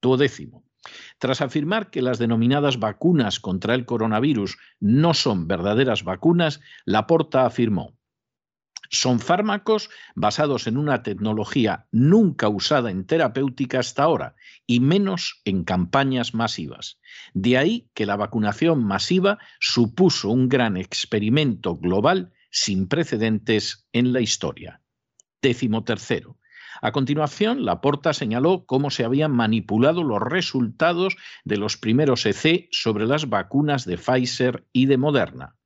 Duodécimo. 0.00 0.64
Tras 1.18 1.40
afirmar 1.40 1.90
que 1.90 2.02
las 2.02 2.18
denominadas 2.18 2.78
vacunas 2.78 3.38
contra 3.38 3.74
el 3.74 3.84
coronavirus 3.84 4.56
no 4.80 5.14
son 5.14 5.46
verdaderas 5.46 6.04
vacunas, 6.04 6.60
Laporta 6.86 7.44
afirmó, 7.44 8.00
son 8.90 9.20
fármacos 9.20 9.88
basados 10.16 10.66
en 10.66 10.76
una 10.76 11.04
tecnología 11.04 11.86
nunca 11.92 12.48
usada 12.48 12.90
en 12.90 13.06
terapéutica 13.06 13.78
hasta 13.78 14.02
ahora 14.02 14.34
y 14.66 14.80
menos 14.80 15.40
en 15.44 15.62
campañas 15.62 16.34
masivas. 16.34 16.98
De 17.32 17.56
ahí 17.56 17.88
que 17.94 18.04
la 18.04 18.16
vacunación 18.16 18.84
masiva 18.84 19.38
supuso 19.60 20.30
un 20.30 20.48
gran 20.48 20.76
experimento 20.76 21.76
global 21.76 22.32
sin 22.50 22.88
precedentes 22.88 23.86
en 23.92 24.12
la 24.12 24.22
historia. 24.22 24.82
Décimo 25.40 25.84
tercero. 25.84 26.39
A 26.82 26.92
continuación, 26.92 27.64
Laporta 27.64 28.12
señaló 28.14 28.64
cómo 28.64 28.90
se 28.90 29.04
habían 29.04 29.32
manipulado 29.32 30.02
los 30.02 30.20
resultados 30.20 31.16
de 31.44 31.58
los 31.58 31.76
primeros 31.76 32.24
EC 32.24 32.68
sobre 32.70 33.06
las 33.06 33.28
vacunas 33.28 33.84
de 33.84 33.98
Pfizer 33.98 34.66
y 34.72 34.86
de 34.86 34.96
Moderna. 34.96 35.56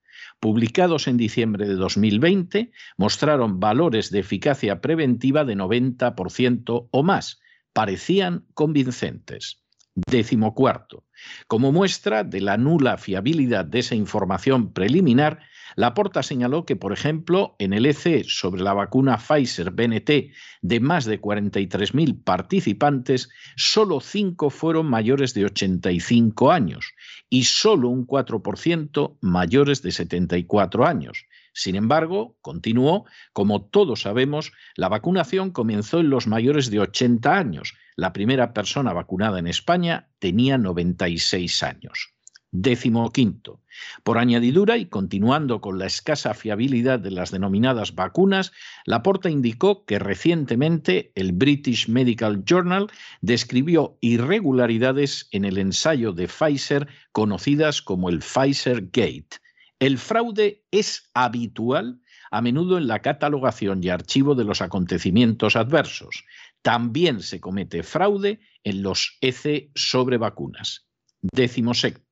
Publicados 0.41 1.07
en 1.07 1.17
diciembre 1.17 1.67
de 1.69 1.75
2020, 1.75 2.73
mostraron 2.97 3.61
valores 3.61 4.11
de 4.11 4.19
eficacia 4.21 4.81
preventiva 4.81 5.45
de 5.45 5.57
90% 5.57 6.89
o 6.91 7.03
más. 7.03 7.41
Parecían 7.73 8.47
convincentes. 8.55 9.65
Décimo 9.95 10.55
cuarto. 10.55 11.05
Como 11.47 11.71
muestra 11.71 12.25
de 12.25 12.41
la 12.41 12.57
nula 12.57 12.99
fiabilidad 12.99 13.65
de 13.65 13.79
esa 13.79 13.95
información 13.95 14.73
preliminar, 14.73 15.41
Laporta 15.77 16.23
señaló 16.23 16.65
que, 16.65 16.77
por 16.77 16.93
ejemplo, 16.93 17.57
en 17.59 17.73
el 17.73 17.87
EC 17.87 18.25
sobre 18.25 18.63
la 18.63 18.75
vacuna 18.75 19.19
Pfizer-BNT 19.19 20.33
de 20.63 20.81
más 20.81 21.05
de 21.05 21.21
43.000 21.21 22.23
participantes, 22.23 23.31
solo 23.57 24.01
5 24.01 24.51
fueron 24.51 24.87
mayores 24.87 25.35
de 25.35 25.45
85 25.45 26.51
años 26.51 26.95
y 27.29 27.45
solo 27.45 27.89
un 27.89 28.07
4% 28.07 29.19
mayores 29.21 29.83
de 29.83 29.93
74 29.93 30.87
años. 30.87 31.27
Sin 31.53 31.77
embargo, 31.77 32.37
continuó, 32.41 33.05
como 33.33 33.63
todos 33.63 34.03
sabemos, 34.03 34.53
la 34.75 34.89
vacunación 34.89 35.53
comenzó 35.53 36.01
en 36.01 36.11
los 36.11 36.27
mayores 36.27 36.71
de 36.71 36.81
80 36.81 37.37
años. 37.37 37.75
La 37.95 38.13
primera 38.13 38.53
persona 38.53 38.93
vacunada 38.93 39.39
en 39.39 39.47
España 39.47 40.09
tenía 40.19 40.59
96 40.59 41.63
años. 41.63 42.14
Décimo 42.57 43.11
quinto. 43.11 43.61
Por 44.05 44.17
añadidura 44.17 44.77
y 44.77 44.87
continuando 44.87 45.61
con 45.61 45.81
la 45.81 45.87
escasa 45.87 46.35
fiabilidad 46.35 47.01
de 47.01 47.11
las 47.11 47.33
denominadas 47.33 47.97
vacunas, 47.97 48.53
Laporta 48.87 49.29
indicó 49.29 49.85
que 49.85 49.99
recientemente 49.99 51.11
el 51.17 51.33
British 51.33 51.89
Medical 51.89 52.45
Journal 52.45 52.93
describió 53.21 53.99
irregularidades 54.01 55.27
en 55.33 55.45
el 55.45 55.59
ensayo 55.59 56.13
de 56.13 56.29
Pfizer 56.29 56.87
conocidas 57.11 57.83
como 57.83 58.09
el 58.09 58.21
Pfizer 58.21 58.83
Gate. 58.93 59.39
El 59.81 59.99
fraude 59.99 60.63
es 60.71 61.11
habitual 61.13 62.01
a 62.31 62.41
menudo 62.41 62.79
en 62.79 62.87
la 62.87 63.01
catalogación 63.01 63.83
y 63.83 63.89
archivo 63.89 64.37
de 64.37 64.45
los 64.45 64.63
acontecimientos 64.63 65.57
adversos. 65.57 66.25
También 66.63 67.21
se 67.21 67.41
comete 67.41 67.83
fraude 67.83 68.39
en 68.63 68.83
los 68.83 69.19
EC 69.21 69.73
sobre 69.75 70.19
vacunas. 70.19 70.87
Décimo 71.21 71.75
Sexto, 71.75 72.05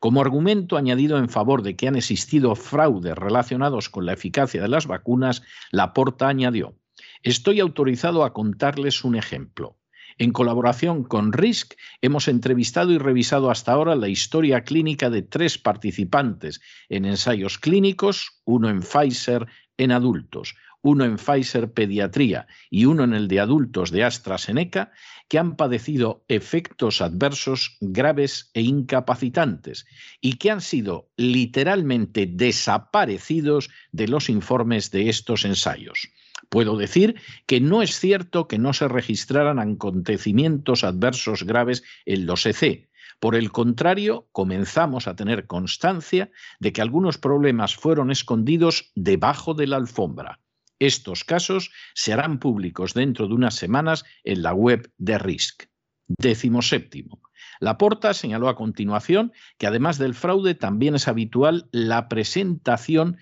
como 0.00 0.20
argumento 0.20 0.76
añadido 0.76 1.18
en 1.18 1.28
favor 1.28 1.62
de 1.62 1.76
que 1.76 1.88
han 1.88 1.96
existido 1.96 2.54
fraudes 2.54 3.16
relacionados 3.16 3.88
con 3.88 4.06
la 4.06 4.12
eficacia 4.12 4.60
de 4.60 4.68
las 4.68 4.86
vacunas, 4.86 5.42
Laporta 5.70 6.28
añadió, 6.28 6.76
estoy 7.22 7.60
autorizado 7.60 8.24
a 8.24 8.32
contarles 8.32 9.04
un 9.04 9.16
ejemplo. 9.16 9.78
En 10.18 10.30
colaboración 10.32 11.04
con 11.04 11.32
RISC, 11.32 11.74
hemos 12.02 12.28
entrevistado 12.28 12.92
y 12.92 12.98
revisado 12.98 13.50
hasta 13.50 13.72
ahora 13.72 13.96
la 13.96 14.08
historia 14.08 14.62
clínica 14.62 15.08
de 15.08 15.22
tres 15.22 15.56
participantes 15.56 16.60
en 16.90 17.06
ensayos 17.06 17.58
clínicos, 17.58 18.42
uno 18.44 18.68
en 18.68 18.82
Pfizer 18.82 19.46
en 19.78 19.90
adultos, 19.90 20.54
uno 20.82 21.04
en 21.04 21.16
Pfizer 21.16 21.72
Pediatría 21.72 22.46
y 22.70 22.84
uno 22.84 23.04
en 23.04 23.14
el 23.14 23.28
de 23.28 23.40
adultos 23.40 23.90
de 23.90 24.04
AstraZeneca, 24.04 24.92
que 25.28 25.38
han 25.38 25.56
padecido 25.56 26.24
efectos 26.28 27.00
adversos 27.00 27.78
graves 27.80 28.50
e 28.52 28.60
incapacitantes 28.60 29.86
y 30.20 30.34
que 30.34 30.50
han 30.50 30.60
sido 30.60 31.08
literalmente 31.16 32.26
desaparecidos 32.26 33.70
de 33.92 34.08
los 34.08 34.28
informes 34.28 34.90
de 34.90 35.08
estos 35.08 35.44
ensayos. 35.44 36.10
Puedo 36.50 36.76
decir 36.76 37.14
que 37.46 37.60
no 37.60 37.80
es 37.80 37.98
cierto 37.98 38.46
que 38.46 38.58
no 38.58 38.74
se 38.74 38.88
registraran 38.88 39.58
acontecimientos 39.58 40.84
adversos 40.84 41.44
graves 41.44 41.82
en 42.04 42.26
los 42.26 42.44
EC. 42.44 42.90
Por 43.20 43.36
el 43.36 43.52
contrario, 43.52 44.28
comenzamos 44.32 45.06
a 45.06 45.16
tener 45.16 45.46
constancia 45.46 46.30
de 46.58 46.74
que 46.74 46.82
algunos 46.82 47.16
problemas 47.16 47.76
fueron 47.76 48.10
escondidos 48.10 48.90
debajo 48.96 49.54
de 49.54 49.68
la 49.68 49.76
alfombra. 49.76 50.41
Estos 50.82 51.22
casos 51.22 51.70
se 51.94 52.12
harán 52.12 52.40
públicos 52.40 52.92
dentro 52.92 53.28
de 53.28 53.34
unas 53.34 53.54
semanas 53.54 54.04
en 54.24 54.42
la 54.42 54.52
web 54.52 54.90
de 54.98 55.16
RISC. 55.16 55.68
Décimo 56.08 56.60
séptimo. 56.60 57.22
Laporta 57.60 58.12
señaló 58.14 58.48
a 58.48 58.56
continuación 58.56 59.32
que 59.58 59.68
además 59.68 59.96
del 59.98 60.14
fraude 60.14 60.56
también 60.56 60.96
es 60.96 61.06
habitual 61.06 61.68
la 61.70 62.08
presentación 62.08 63.18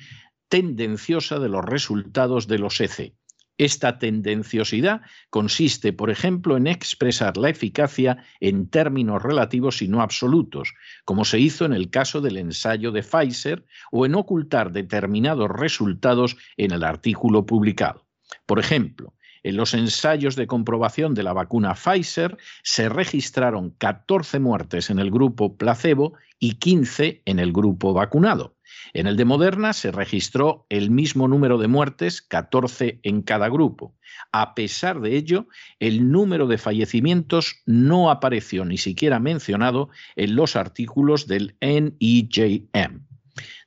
tendenciosa 0.48 1.38
de 1.38 1.50
los 1.50 1.62
resultados 1.62 2.48
de 2.48 2.58
los 2.60 2.80
EC. 2.80 3.14
Esta 3.60 3.98
tendenciosidad 3.98 5.02
consiste, 5.28 5.92
por 5.92 6.08
ejemplo, 6.08 6.56
en 6.56 6.66
expresar 6.66 7.36
la 7.36 7.50
eficacia 7.50 8.24
en 8.40 8.70
términos 8.70 9.22
relativos 9.22 9.82
y 9.82 9.88
no 9.88 10.00
absolutos, 10.00 10.72
como 11.04 11.26
se 11.26 11.40
hizo 11.40 11.66
en 11.66 11.74
el 11.74 11.90
caso 11.90 12.22
del 12.22 12.38
ensayo 12.38 12.90
de 12.90 13.02
Pfizer, 13.02 13.66
o 13.92 14.06
en 14.06 14.14
ocultar 14.14 14.72
determinados 14.72 15.50
resultados 15.50 16.38
en 16.56 16.70
el 16.70 16.82
artículo 16.82 17.44
publicado. 17.44 18.06
Por 18.46 18.60
ejemplo, 18.60 19.12
en 19.42 19.58
los 19.58 19.74
ensayos 19.74 20.36
de 20.36 20.46
comprobación 20.46 21.12
de 21.12 21.22
la 21.22 21.34
vacuna 21.34 21.74
Pfizer 21.74 22.38
se 22.62 22.88
registraron 22.88 23.74
14 23.76 24.38
muertes 24.38 24.88
en 24.88 24.98
el 24.98 25.10
grupo 25.10 25.58
placebo 25.58 26.14
y 26.38 26.54
15 26.54 27.20
en 27.26 27.38
el 27.38 27.52
grupo 27.52 27.92
vacunado. 27.92 28.56
En 28.92 29.06
el 29.06 29.16
de 29.16 29.24
Moderna 29.24 29.72
se 29.72 29.92
registró 29.92 30.66
el 30.68 30.90
mismo 30.90 31.28
número 31.28 31.58
de 31.58 31.68
muertes, 31.68 32.22
14 32.22 33.00
en 33.02 33.22
cada 33.22 33.48
grupo. 33.48 33.96
A 34.32 34.54
pesar 34.54 35.00
de 35.00 35.16
ello, 35.16 35.48
el 35.78 36.10
número 36.10 36.46
de 36.46 36.58
fallecimientos 36.58 37.62
no 37.66 38.10
apareció 38.10 38.64
ni 38.64 38.78
siquiera 38.78 39.20
mencionado 39.20 39.90
en 40.16 40.34
los 40.34 40.56
artículos 40.56 41.26
del 41.26 41.56
NEJM. 41.60 43.06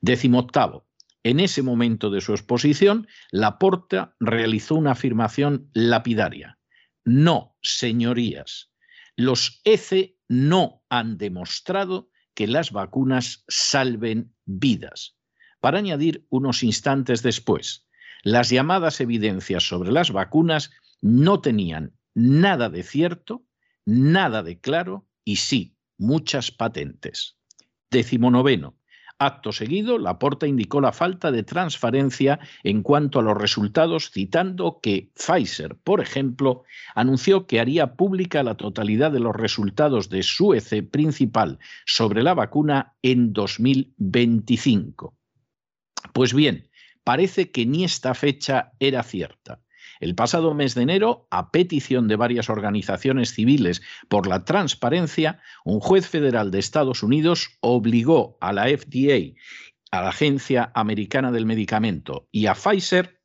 Décimo 0.02 0.40
octavo. 0.40 0.88
En 1.24 1.40
ese 1.40 1.62
momento 1.64 2.10
de 2.10 2.20
su 2.20 2.34
exposición, 2.34 3.08
Laporta 3.32 4.16
realizó 4.20 4.76
una 4.76 4.92
afirmación 4.92 5.70
lapidaria. 5.74 6.60
No, 7.06 7.56
señorías, 7.62 8.72
los 9.16 9.62
ECE 9.64 10.18
no 10.28 10.84
han 10.90 11.18
demostrado 11.18 12.10
que 12.34 12.48
las 12.48 12.72
vacunas 12.72 13.44
salven 13.48 14.34
vidas. 14.46 15.16
Para 15.60 15.80
añadir 15.80 16.26
unos 16.30 16.64
instantes 16.64 17.24
después, 17.24 17.88
las 18.24 18.50
llamadas 18.50 19.02
evidencias 19.02 19.68
sobre 19.68 19.92
las 19.92 20.12
vacunas 20.12 20.72
no 21.02 21.42
tenían 21.42 21.94
nada 22.14 22.70
de 22.70 22.84
cierto, 22.84 23.46
nada 23.86 24.44
de 24.44 24.60
claro 24.60 25.08
y 25.24 25.38
sí, 25.38 25.78
muchas 25.98 26.52
patentes. 26.52 27.38
Décimo 27.92 28.32
noveno. 28.32 28.78
Acto 29.26 29.54
seguido, 29.54 29.98
Laporta 29.98 30.48
indicó 30.48 30.82
la 30.82 30.92
falta 30.92 31.32
de 31.32 31.44
transparencia 31.44 32.40
en 32.64 32.84
cuanto 32.84 33.20
a 33.20 33.22
los 33.22 33.38
resultados, 33.38 34.12
citando 34.12 34.80
que 34.82 35.12
Pfizer, 35.16 35.78
por 35.78 36.02
ejemplo, 36.02 36.64
anunció 36.94 37.48
que 37.48 37.62
haría 37.62 37.96
pública 37.96 38.44
la 38.44 38.58
totalidad 38.58 39.14
de 39.14 39.22
los 39.22 39.34
resultados 39.34 40.10
de 40.10 40.24
su 40.24 40.54
EC 40.54 40.90
principal 40.90 41.60
sobre 41.86 42.22
la 42.22 42.34
vacuna 42.34 42.96
en 43.02 43.32
2025. 43.32 45.16
Pues 46.12 46.34
bien, 46.34 46.70
parece 47.06 47.50
que 47.50 47.66
ni 47.66 47.86
esta 47.86 48.14
fecha 48.16 48.74
era 48.80 49.04
cierta. 49.04 49.63
El 50.04 50.16
pasado 50.16 50.54
mes 50.54 50.76
de 50.76 50.82
enero, 50.82 51.28
a 51.32 51.50
petición 51.50 52.10
de 52.10 52.18
varias 52.18 52.50
organizaciones 52.50 53.34
civiles 53.34 53.82
por 54.10 54.28
la 54.28 54.44
transparencia, 54.44 55.40
un 55.64 55.80
juez 55.80 56.10
federal 56.10 56.52
de 56.52 56.60
Estados 56.60 57.04
Unidos 57.04 57.58
obligó 57.62 58.38
a 58.42 58.52
la 58.52 58.66
FDA, 58.66 59.34
a 59.92 60.02
la 60.02 60.10
Agencia 60.10 60.74
Americana 60.76 61.32
del 61.32 61.46
Medicamento 61.46 62.28
y 62.34 62.48
a 62.48 62.54
Pfizer 62.54 63.22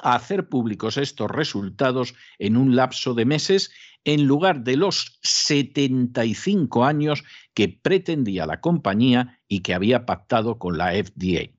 a 0.00 0.14
hacer 0.14 0.48
públicos 0.48 0.96
estos 0.96 1.30
resultados 1.30 2.14
en 2.38 2.56
un 2.56 2.74
lapso 2.74 3.12
de 3.12 3.26
meses 3.26 3.70
en 4.04 4.26
lugar 4.26 4.64
de 4.64 4.78
los 4.78 5.18
75 5.22 6.86
años 6.86 7.22
que 7.52 7.68
pretendía 7.68 8.46
la 8.46 8.62
compañía 8.62 9.42
y 9.46 9.60
que 9.60 9.74
había 9.74 10.06
pactado 10.06 10.58
con 10.58 10.78
la 10.78 10.92
FDA. 10.92 11.50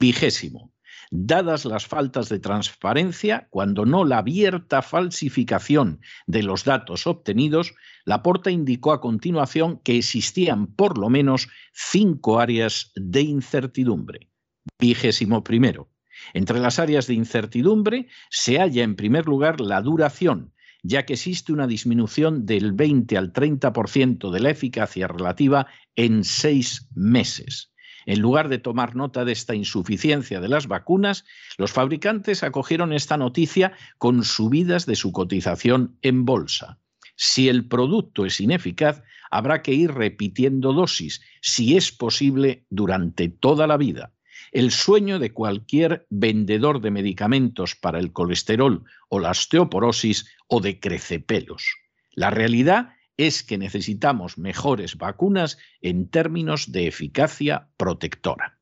Vigésimo. 0.00 0.72
Dadas 1.10 1.64
las 1.64 1.86
faltas 1.86 2.28
de 2.28 2.38
transparencia, 2.38 3.48
cuando 3.50 3.84
no 3.84 4.04
la 4.04 4.18
abierta 4.18 4.82
falsificación 4.82 6.00
de 6.26 6.42
los 6.42 6.64
datos 6.64 7.06
obtenidos, 7.06 7.74
Laporta 8.04 8.50
indicó 8.50 8.92
a 8.92 9.00
continuación 9.00 9.80
que 9.84 9.96
existían 9.96 10.66
por 10.66 10.98
lo 10.98 11.08
menos 11.08 11.48
cinco 11.72 12.40
áreas 12.40 12.92
de 12.94 13.22
incertidumbre. 13.22 14.30
Vigésimo 14.78 15.44
primero. 15.44 15.90
Entre 16.34 16.58
las 16.58 16.78
áreas 16.78 17.06
de 17.06 17.14
incertidumbre 17.14 18.08
se 18.30 18.58
halla 18.58 18.82
en 18.82 18.96
primer 18.96 19.26
lugar 19.26 19.60
la 19.60 19.80
duración, 19.80 20.52
ya 20.82 21.04
que 21.04 21.14
existe 21.14 21.52
una 21.52 21.66
disminución 21.66 22.46
del 22.46 22.72
20 22.72 23.16
al 23.16 23.32
30% 23.32 24.30
de 24.30 24.40
la 24.40 24.50
eficacia 24.50 25.08
relativa 25.08 25.66
en 25.96 26.24
seis 26.24 26.88
meses. 26.94 27.72
En 28.08 28.20
lugar 28.20 28.48
de 28.48 28.56
tomar 28.56 28.96
nota 28.96 29.26
de 29.26 29.32
esta 29.32 29.54
insuficiencia 29.54 30.40
de 30.40 30.48
las 30.48 30.66
vacunas, 30.66 31.26
los 31.58 31.72
fabricantes 31.72 32.42
acogieron 32.42 32.94
esta 32.94 33.18
noticia 33.18 33.74
con 33.98 34.24
subidas 34.24 34.86
de 34.86 34.96
su 34.96 35.12
cotización 35.12 35.98
en 36.00 36.24
bolsa. 36.24 36.78
Si 37.16 37.50
el 37.50 37.68
producto 37.68 38.24
es 38.24 38.40
ineficaz, 38.40 39.02
habrá 39.30 39.60
que 39.60 39.74
ir 39.74 39.92
repitiendo 39.92 40.72
dosis, 40.72 41.20
si 41.42 41.76
es 41.76 41.92
posible, 41.92 42.64
durante 42.70 43.28
toda 43.28 43.66
la 43.66 43.76
vida 43.76 44.14
el 44.52 44.70
sueño 44.70 45.18
de 45.18 45.34
cualquier 45.34 46.06
vendedor 46.08 46.80
de 46.80 46.90
medicamentos 46.90 47.74
para 47.74 47.98
el 47.98 48.14
colesterol 48.14 48.84
o 49.10 49.20
la 49.20 49.32
osteoporosis 49.32 50.24
o 50.46 50.60
de 50.62 50.80
crecepelos. 50.80 51.66
La 52.12 52.30
realidad 52.30 52.94
es 53.18 53.42
que 53.42 53.58
necesitamos 53.58 54.38
mejores 54.38 54.96
vacunas 54.96 55.58
en 55.82 56.08
términos 56.08 56.72
de 56.72 56.86
eficacia 56.86 57.68
protectora. 57.76 58.58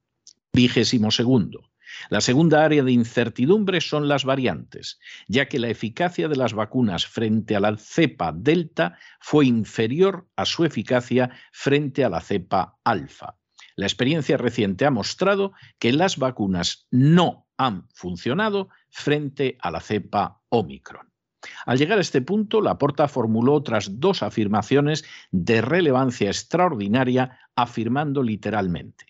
Vigésimo 0.53 1.13
segundo. 1.13 1.71
La 2.09 2.21
segunda 2.21 2.65
área 2.65 2.83
de 2.83 2.93
incertidumbre 2.93 3.81
son 3.81 4.09
las 4.09 4.25
variantes, 4.25 4.99
ya 5.29 5.47
que 5.47 5.59
la 5.59 5.69
eficacia 5.69 6.29
de 6.29 6.37
las 6.37 6.53
vacunas 6.53 7.07
frente 7.07 7.55
a 7.55 7.61
la 7.61 7.77
cepa 7.77 8.33
delta 8.33 8.99
fue 9.21 9.47
inferior 9.47 10.29
a 10.37 10.47
su 10.47 10.65
eficacia 10.65 11.31
frente 11.53 12.05
a 12.05 12.09
la 12.09 12.21
cepa 12.21 12.79
alfa. 12.83 13.39
La 13.77 13.87
experiencia 13.87 14.37
reciente 14.37 14.87
ha 14.87 14.91
mostrado 14.91 15.53
que 15.79 15.93
las 15.93 16.17
vacunas 16.17 16.89
no 16.91 17.47
han 17.59 17.89
funcionado 17.93 18.71
frente 18.91 19.59
a 19.61 19.71
la 19.71 19.81
cepa 19.81 20.41
Omicron. 20.49 21.16
Al 21.65 21.79
llegar 21.79 21.99
a 21.99 22.03
este 22.03 22.23
punto, 22.23 22.61
Laporta 22.61 23.09
formuló 23.09 23.55
otras 23.55 24.01
dos 24.01 24.23
afirmaciones 24.23 25.05
de 25.31 25.61
relevancia 25.61 26.29
extraordinaria, 26.29 27.39
afirmando 27.55 28.23
literalmente, 28.23 29.07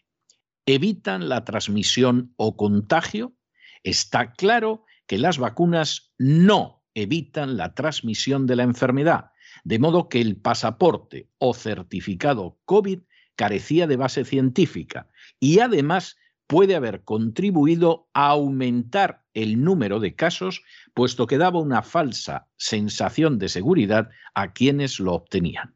evitan 0.66 1.28
la 1.28 1.44
transmisión 1.44 2.32
o 2.36 2.56
contagio. 2.56 3.34
Está 3.82 4.32
claro 4.32 4.84
que 5.06 5.18
las 5.18 5.38
vacunas 5.38 6.12
no 6.18 6.84
evitan 6.94 7.56
la 7.56 7.74
transmisión 7.74 8.46
de 8.46 8.56
la 8.56 8.62
enfermedad, 8.62 9.30
de 9.64 9.78
modo 9.78 10.08
que 10.08 10.20
el 10.20 10.36
pasaporte 10.36 11.28
o 11.38 11.54
certificado 11.54 12.58
COVID 12.64 13.00
carecía 13.36 13.86
de 13.86 13.96
base 13.96 14.24
científica 14.24 15.08
y 15.38 15.60
además 15.60 16.16
puede 16.46 16.76
haber 16.76 17.02
contribuido 17.04 18.08
a 18.14 18.28
aumentar 18.28 19.24
el 19.34 19.62
número 19.62 20.00
de 20.00 20.14
casos, 20.14 20.62
puesto 20.94 21.26
que 21.26 21.38
daba 21.38 21.60
una 21.60 21.82
falsa 21.82 22.48
sensación 22.56 23.38
de 23.38 23.48
seguridad 23.48 24.08
a 24.34 24.52
quienes 24.52 25.00
lo 25.00 25.14
obtenían. 25.14 25.74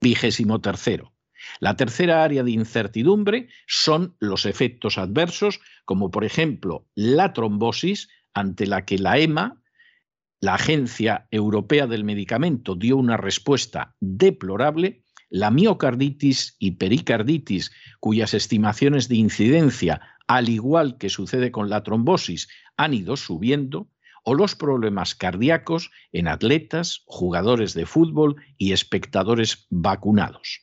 Vigésimo 0.00 0.60
tercero. 0.60 1.12
La 1.60 1.76
tercera 1.76 2.24
área 2.24 2.42
de 2.42 2.50
incertidumbre 2.50 3.48
son 3.66 4.16
los 4.18 4.46
efectos 4.46 4.98
adversos, 4.98 5.60
como 5.84 6.10
por 6.10 6.24
ejemplo 6.24 6.86
la 6.94 7.32
trombosis, 7.32 8.08
ante 8.34 8.66
la 8.66 8.84
que 8.84 8.98
la 8.98 9.18
EMA, 9.18 9.62
la 10.40 10.54
Agencia 10.54 11.26
Europea 11.30 11.86
del 11.86 12.04
Medicamento, 12.04 12.74
dio 12.74 12.96
una 12.96 13.16
respuesta 13.16 13.94
deplorable 14.00 15.04
la 15.28 15.50
miocarditis 15.50 16.56
y 16.58 16.72
pericarditis, 16.72 17.72
cuyas 18.00 18.34
estimaciones 18.34 19.08
de 19.08 19.16
incidencia, 19.16 20.00
al 20.26 20.48
igual 20.48 20.98
que 20.98 21.08
sucede 21.08 21.50
con 21.50 21.68
la 21.68 21.82
trombosis, 21.82 22.48
han 22.76 22.94
ido 22.94 23.16
subiendo, 23.16 23.88
o 24.24 24.34
los 24.34 24.56
problemas 24.56 25.14
cardíacos 25.14 25.92
en 26.12 26.26
atletas, 26.26 27.02
jugadores 27.06 27.74
de 27.74 27.86
fútbol 27.86 28.36
y 28.56 28.72
espectadores 28.72 29.66
vacunados. 29.70 30.62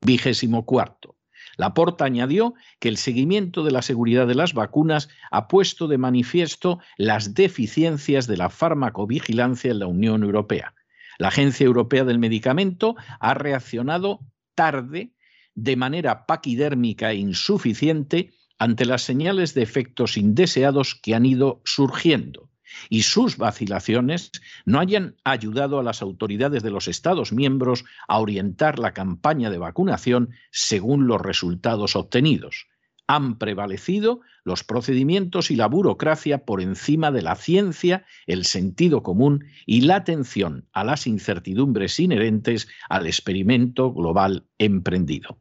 Vigésimo 0.00 0.64
cuarto. 0.64 1.16
Laporta 1.58 2.06
añadió 2.06 2.54
que 2.80 2.88
el 2.88 2.96
seguimiento 2.96 3.64
de 3.64 3.70
la 3.70 3.82
seguridad 3.82 4.26
de 4.26 4.34
las 4.34 4.54
vacunas 4.54 5.10
ha 5.30 5.46
puesto 5.46 5.88
de 5.88 5.98
manifiesto 5.98 6.78
las 6.96 7.34
deficiencias 7.34 8.26
de 8.26 8.38
la 8.38 8.48
farmacovigilancia 8.48 9.70
en 9.70 9.80
la 9.80 9.86
Unión 9.86 10.22
Europea 10.22 10.74
la 11.22 11.28
Agencia 11.28 11.64
Europea 11.64 12.02
del 12.02 12.18
Medicamento 12.18 12.96
ha 13.20 13.32
reaccionado 13.34 14.18
tarde, 14.56 15.12
de 15.54 15.76
manera 15.76 16.26
paquidérmica 16.26 17.12
e 17.12 17.14
insuficiente, 17.14 18.32
ante 18.58 18.86
las 18.86 19.02
señales 19.02 19.54
de 19.54 19.62
efectos 19.62 20.16
indeseados 20.16 20.96
que 21.00 21.14
han 21.14 21.24
ido 21.24 21.62
surgiendo 21.64 22.50
y 22.90 23.02
sus 23.02 23.36
vacilaciones 23.36 24.32
no 24.64 24.80
hayan 24.80 25.14
ayudado 25.22 25.78
a 25.78 25.84
las 25.84 26.02
autoridades 26.02 26.64
de 26.64 26.72
los 26.72 26.88
Estados 26.88 27.32
miembros 27.32 27.84
a 28.08 28.18
orientar 28.18 28.80
la 28.80 28.92
campaña 28.92 29.48
de 29.48 29.58
vacunación 29.58 30.30
según 30.50 31.06
los 31.06 31.20
resultados 31.20 31.94
obtenidos 31.94 32.66
han 33.06 33.38
prevalecido 33.38 34.20
los 34.44 34.64
procedimientos 34.64 35.50
y 35.50 35.56
la 35.56 35.66
burocracia 35.66 36.44
por 36.44 36.60
encima 36.60 37.10
de 37.10 37.22
la 37.22 37.36
ciencia, 37.36 38.04
el 38.26 38.44
sentido 38.44 39.02
común 39.02 39.44
y 39.66 39.82
la 39.82 39.96
atención 39.96 40.68
a 40.72 40.84
las 40.84 41.06
incertidumbres 41.06 41.98
inherentes 42.00 42.68
al 42.88 43.06
experimento 43.06 43.92
global 43.92 44.46
emprendido. 44.58 45.38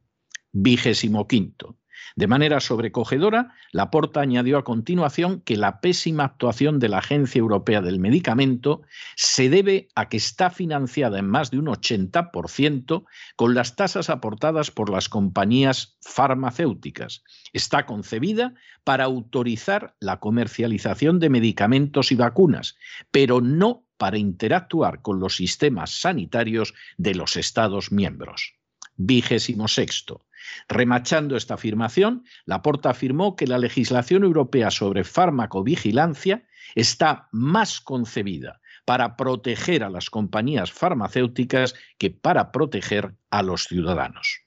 Vigésimo 0.51 1.27
quinto. 1.27 1.77
De 2.15 2.27
manera 2.27 2.59
sobrecogedora, 2.59 3.55
Laporta 3.71 4.21
añadió 4.21 4.57
a 4.57 4.63
continuación 4.63 5.41
que 5.41 5.57
la 5.57 5.79
pésima 5.79 6.25
actuación 6.25 6.79
de 6.79 6.89
la 6.89 6.99
Agencia 6.99 7.39
Europea 7.39 7.81
del 7.81 7.99
Medicamento 7.99 8.81
se 9.15 9.49
debe 9.49 9.89
a 9.95 10.09
que 10.09 10.17
está 10.17 10.49
financiada 10.49 11.19
en 11.19 11.27
más 11.27 11.51
de 11.51 11.59
un 11.59 11.67
80% 11.67 13.05
con 13.35 13.53
las 13.53 13.75
tasas 13.75 14.09
aportadas 14.09 14.71
por 14.71 14.89
las 14.89 15.09
compañías 15.09 15.97
farmacéuticas. 16.01 17.23
Está 17.53 17.85
concebida 17.85 18.53
para 18.83 19.05
autorizar 19.05 19.95
la 19.99 20.19
comercialización 20.19 21.19
de 21.19 21.29
medicamentos 21.29 22.11
y 22.11 22.15
vacunas, 22.15 22.77
pero 23.11 23.41
no 23.41 23.85
para 23.97 24.17
interactuar 24.17 25.01
con 25.01 25.19
los 25.19 25.35
sistemas 25.35 25.91
sanitarios 25.91 26.73
de 26.97 27.13
los 27.13 27.35
Estados 27.37 27.91
miembros. 27.91 28.55
Vigésimo 28.95 29.67
sexto. 29.67 30.25
Remachando 30.67 31.35
esta 31.35 31.55
afirmación, 31.55 32.23
Laporta 32.45 32.89
afirmó 32.89 33.35
que 33.35 33.47
la 33.47 33.57
legislación 33.57 34.23
europea 34.23 34.71
sobre 34.71 35.03
farmacovigilancia 35.03 36.47
está 36.75 37.27
más 37.31 37.81
concebida 37.81 38.61
para 38.85 39.15
proteger 39.15 39.83
a 39.83 39.89
las 39.89 40.09
compañías 40.09 40.71
farmacéuticas 40.71 41.75
que 41.97 42.09
para 42.09 42.51
proteger 42.51 43.15
a 43.29 43.43
los 43.43 43.65
ciudadanos. 43.65 44.41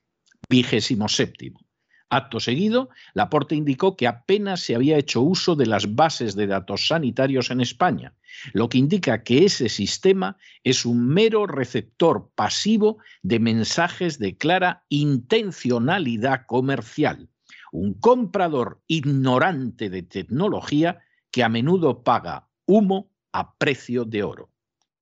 Vigésimo 0.49 1.09
séptimo. 1.09 1.64
Acto 2.15 2.39
seguido, 2.39 2.91
Laporte 3.13 3.57
indicó 3.57 3.97
que 3.97 4.07
apenas 4.07 4.61
se 4.61 4.77
había 4.77 4.97
hecho 4.99 5.21
uso 5.21 5.57
de 5.57 5.67
las 5.67 5.97
bases 5.97 6.37
de 6.37 6.47
datos 6.47 6.87
sanitarios 6.87 7.51
en 7.51 7.61
España, 7.61 8.15
lo 8.53 8.69
que 8.69 8.79
indica 8.79 9.25
que 9.25 9.45
ese 9.45 9.69
sistema 9.69 10.37
es 10.63 10.87
un 10.87 11.09
mero 11.09 11.49
receptor 11.49 12.31
pasivo 12.37 12.99
de 13.23 13.41
mensajes 13.41 14.21
de 14.21 14.37
clara 14.37 14.85
intencionalidad 14.91 16.47
comercial, 16.47 17.29
un 17.73 17.95
comprador 17.95 18.81
ignorante 18.87 19.91
de 19.91 20.05
tecnología 20.05 21.01
que 21.33 21.43
a 21.43 21.49
menudo 21.49 22.05
paga 22.05 22.49
humo 22.65 23.11
a 23.33 23.57
precio 23.57 24.05
de 24.05 24.23
oro. 24.23 24.51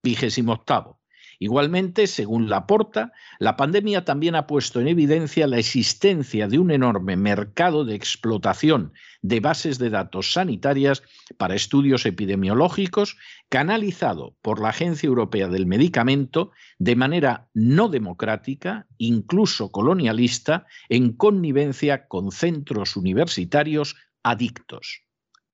Vigésimo 0.03 0.53
octavo. 0.53 1.02
Igualmente, 1.43 2.07
según 2.07 2.49
Laporta, 2.49 3.11
la 3.41 3.57
pandemia 3.57 4.05
también 4.05 4.37
ha 4.37 4.47
puesto 4.47 4.81
en 4.81 4.87
evidencia 4.87 5.49
la 5.49 5.59
existencia 5.59 6.47
de 6.47 6.61
un 6.61 6.71
enorme 6.71 7.17
mercado 7.17 7.85
de 7.85 7.97
explotación 7.97 8.93
de 9.23 9.41
bases 9.41 9.81
de 9.81 9.91
datos 9.91 10.35
sanitarias 10.35 11.03
para 11.39 11.57
estudios 11.57 12.07
epidemiológicos 12.07 13.17
canalizado 13.49 14.37
por 14.41 14.61
la 14.61 14.69
Agencia 14.69 15.09
Europea 15.09 15.49
del 15.49 15.67
Medicamento 15.67 16.53
de 16.79 16.95
manera 16.95 17.49
no 17.55 17.89
democrática, 17.89 18.87
incluso 18.99 19.73
colonialista, 19.73 20.67
en 20.89 21.13
connivencia 21.13 22.07
con 22.07 22.31
centros 22.31 22.97
universitarios 22.97 23.97
adictos. 24.23 25.03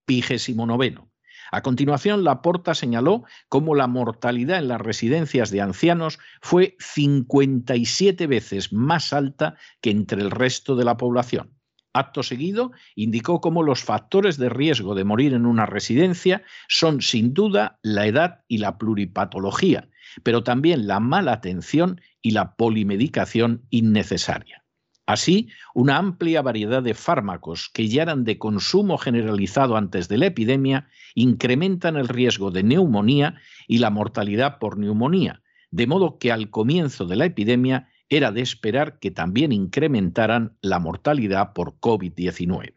Vigésimo 0.07 0.66
noveno. 0.66 1.08
A 1.51 1.63
continuación, 1.63 2.25
Laporta 2.25 2.75
señaló 2.75 3.25
cómo 3.49 3.75
la 3.75 3.87
mortalidad 3.87 4.59
en 4.59 4.69
las 4.69 4.81
residencias 4.81 5.51
de 5.51 5.61
ancianos 5.61 6.19
fue 6.43 6.77
57 6.79 8.27
veces 8.27 8.73
más 8.73 9.13
alta 9.13 9.57
que 9.81 9.91
entre 9.91 10.21
el 10.21 10.31
resto 10.31 10.77
de 10.77 10.85
la 10.85 10.97
población. 10.97 11.55
Acto 11.95 12.23
seguido, 12.23 12.71
indicó 12.95 13.41
cómo 13.41 13.63
los 13.63 13.83
factores 13.83 14.37
de 14.37 14.51
riesgo 14.51 14.95
de 14.95 15.05
morir 15.05 15.33
en 15.33 15.47
una 15.47 15.67
residencia 15.67 16.43
son 16.69 17.01
sin 17.01 17.33
duda 17.33 17.79
la 17.83 18.07
edad 18.07 18.45
y 18.47 18.59
la 18.59 18.77
pluripatología, 18.79 19.89
pero 20.23 20.43
también 20.43 20.87
la 20.87 21.01
mala 21.01 21.33
atención 21.33 22.01
y 22.21 22.33
la 22.33 22.57
polimedicación 22.57 23.67
innecesaria. 23.71 24.65
Así, 25.09 25.49
una 25.73 25.97
amplia 25.97 26.42
variedad 26.42 26.83
de 26.83 26.92
fármacos 26.92 27.71
que 27.73 27.88
ya 27.88 28.03
eran 28.03 28.25
de 28.25 28.37
consumo 28.37 28.99
generalizado 28.99 29.79
antes 29.79 30.07
de 30.07 30.18
la 30.18 30.27
epidemia 30.27 30.90
incrementan 31.14 31.97
el 31.97 32.09
riesgo 32.09 32.51
de 32.51 32.62
neumonía 32.62 33.37
y 33.66 33.79
la 33.79 33.88
mortalidad 33.88 34.59
por 34.59 34.77
neumonía, 34.77 35.40
de 35.71 35.87
modo 35.87 36.18
que 36.18 36.31
al 36.31 36.51
comienzo 36.51 37.07
de 37.07 37.16
la 37.16 37.25
epidemia 37.25 37.88
era 38.11 38.33
de 38.33 38.42
esperar 38.42 38.99
que 38.99 39.11
también 39.11 39.51
incrementaran 39.51 40.59
la 40.61 40.79
mortalidad 40.79 41.55
por 41.55 41.81
COVID-19. 41.81 42.75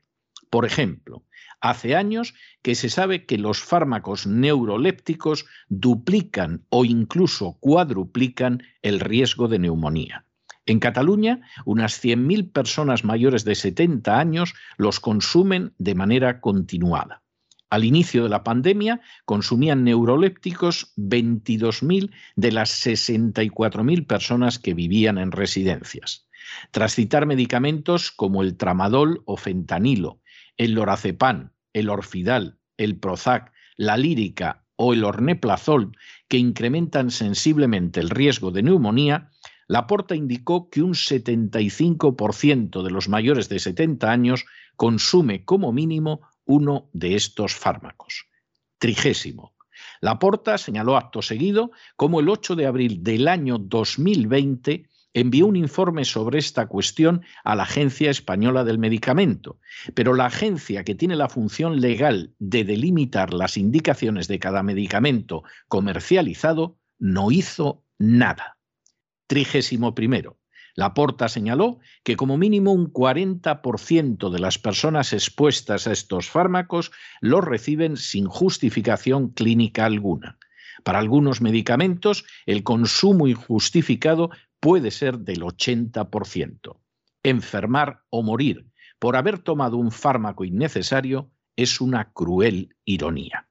Por 0.50 0.66
ejemplo, 0.66 1.26
hace 1.60 1.98
años 1.98 2.34
que 2.62 2.76
se 2.76 2.88
sabe 2.88 3.26
que 3.26 3.38
los 3.38 3.60
fármacos 3.60 4.26
neurolépticos 4.26 5.48
duplican 5.68 6.66
o 6.70 6.86
incluso 6.86 7.58
cuadruplican 7.60 8.64
el 8.82 9.02
riesgo 9.02 9.50
de 9.50 9.60
neumonía. 9.60 10.26
En 10.66 10.80
Cataluña, 10.80 11.42
unas 11.66 12.04
100.000 12.04 12.52
personas 12.52 13.04
mayores 13.04 13.44
de 13.44 13.56
70 13.56 14.20
años 14.20 14.54
los 14.78 15.00
consumen 15.00 15.74
de 15.78 15.96
manera 15.96 16.40
continuada. 16.40 17.24
Al 17.72 17.86
inicio 17.86 18.24
de 18.24 18.30
la 18.30 18.44
pandemia 18.44 19.00
consumían 19.26 19.86
neurolépticos 19.86 20.94
22.000 20.98 22.12
de 22.36 22.52
las 22.52 22.86
64.000 22.86 24.06
personas 24.06 24.60
que 24.60 24.74
vivían 24.74 25.18
en 25.18 25.32
residencias. 25.32 26.28
Tras 26.72 26.96
citar 26.96 27.26
medicamentos 27.26 28.12
como 28.12 28.42
el 28.42 28.58
tramadol 28.58 29.24
o 29.26 29.38
fentanilo, 29.38 30.20
el 30.58 30.74
lorazepam, 30.74 31.52
el 31.74 31.90
orfidal, 31.90 32.60
el 32.78 32.98
prozac, 32.98 33.54
la 33.78 33.96
lírica 33.96 34.66
o 34.76 34.94
el 34.94 35.06
orneplazol, 35.06 35.96
que 36.28 36.38
incrementan 36.38 37.10
sensiblemente 37.10 38.00
el 38.00 38.10
riesgo 38.10 38.52
de 38.52 38.64
neumonía, 38.64 39.30
Laporta 39.72 40.16
indicó 40.16 40.70
que 40.70 40.82
un 40.82 40.96
75% 40.96 42.84
de 42.84 42.92
los 42.92 43.08
mayores 43.08 43.48
de 43.48 43.58
70 43.58 44.12
años 44.12 44.44
consume 44.76 45.46
como 45.46 45.72
mínimo 45.72 46.28
uno 46.44 46.90
de 46.92 47.16
estos 47.16 47.56
fármacos. 47.56 48.26
Trigésimo. 48.80 49.54
Laporta 50.02 50.58
señaló 50.58 50.98
acto 50.98 51.22
seguido 51.22 51.72
cómo 51.96 52.20
el 52.20 52.28
8 52.28 52.58
de 52.58 52.66
abril 52.66 53.02
del 53.02 53.30
año 53.30 53.60
2020 53.60 54.90
envió 55.14 55.48
un 55.48 55.56
informe 55.56 56.04
sobre 56.04 56.40
esta 56.40 56.68
cuestión 56.68 57.24
a 57.46 57.56
la 57.56 57.64
Agencia 57.64 58.12
Española 58.12 58.66
del 58.66 58.78
Medicamento, 58.78 59.62
pero 59.94 60.14
la 60.14 60.26
agencia 60.26 60.84
que 60.84 60.96
tiene 60.96 61.16
la 61.16 61.30
función 61.30 61.80
legal 61.80 62.36
de 62.40 62.66
delimitar 62.66 63.34
las 63.34 63.56
indicaciones 63.56 64.28
de 64.28 64.38
cada 64.38 64.64
medicamento 64.64 65.44
comercializado 65.70 66.78
no 67.00 67.32
hizo 67.32 67.86
nada. 67.98 68.58
Trigésimo 69.32 69.96
primero. 69.96 70.42
Laporta 70.76 71.30
señaló 71.30 71.80
que 72.04 72.18
como 72.18 72.38
mínimo 72.38 72.74
un 72.74 72.92
40% 72.92 74.30
de 74.30 74.40
las 74.40 74.60
personas 74.60 75.14
expuestas 75.14 75.88
a 75.88 75.94
estos 75.94 76.30
fármacos 76.30 76.92
los 77.22 77.42
reciben 77.42 77.96
sin 77.96 78.26
justificación 78.26 79.30
clínica 79.30 79.86
alguna. 79.86 80.38
Para 80.84 81.00
algunos 81.00 81.40
medicamentos, 81.40 82.26
el 82.46 82.64
consumo 82.64 83.26
injustificado 83.26 84.32
puede 84.60 84.92
ser 84.92 85.20
del 85.20 85.44
80%. 85.44 86.82
Enfermar 87.24 88.04
o 88.10 88.24
morir 88.24 88.66
por 89.00 89.16
haber 89.16 89.40
tomado 89.40 89.78
un 89.78 89.92
fármaco 89.92 90.44
innecesario 90.44 91.32
es 91.56 91.80
una 91.80 92.12
cruel 92.12 92.76
ironía. 92.84 93.48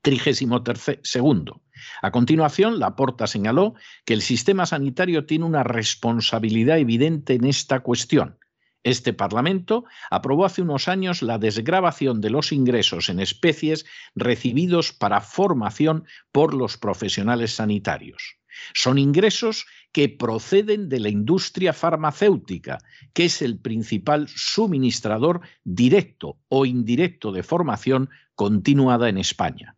Trigésimo 0.00 0.64
segundo. 1.02 1.60
A 2.02 2.10
continuación, 2.10 2.78
Laporta 2.78 3.26
señaló 3.26 3.74
que 4.04 4.14
el 4.14 4.22
sistema 4.22 4.66
sanitario 4.66 5.26
tiene 5.26 5.44
una 5.44 5.62
responsabilidad 5.62 6.78
evidente 6.78 7.34
en 7.34 7.44
esta 7.44 7.80
cuestión. 7.80 8.38
Este 8.82 9.12
Parlamento 9.12 9.84
aprobó 10.10 10.46
hace 10.46 10.62
unos 10.62 10.88
años 10.88 11.20
la 11.20 11.38
desgrabación 11.38 12.22
de 12.22 12.30
los 12.30 12.50
ingresos 12.50 13.10
en 13.10 13.20
especies 13.20 13.84
recibidos 14.14 14.92
para 14.92 15.20
formación 15.20 16.06
por 16.32 16.54
los 16.54 16.78
profesionales 16.78 17.54
sanitarios. 17.54 18.36
Son 18.74 18.98
ingresos 18.98 19.66
que 19.92 20.08
proceden 20.08 20.88
de 20.88 21.00
la 21.00 21.08
industria 21.08 21.72
farmacéutica, 21.72 22.78
que 23.12 23.26
es 23.26 23.42
el 23.42 23.58
principal 23.58 24.28
suministrador 24.28 25.42
directo 25.64 26.38
o 26.48 26.64
indirecto 26.64 27.32
de 27.32 27.42
formación 27.42 28.08
continuada 28.34 29.08
en 29.08 29.18
España. 29.18 29.76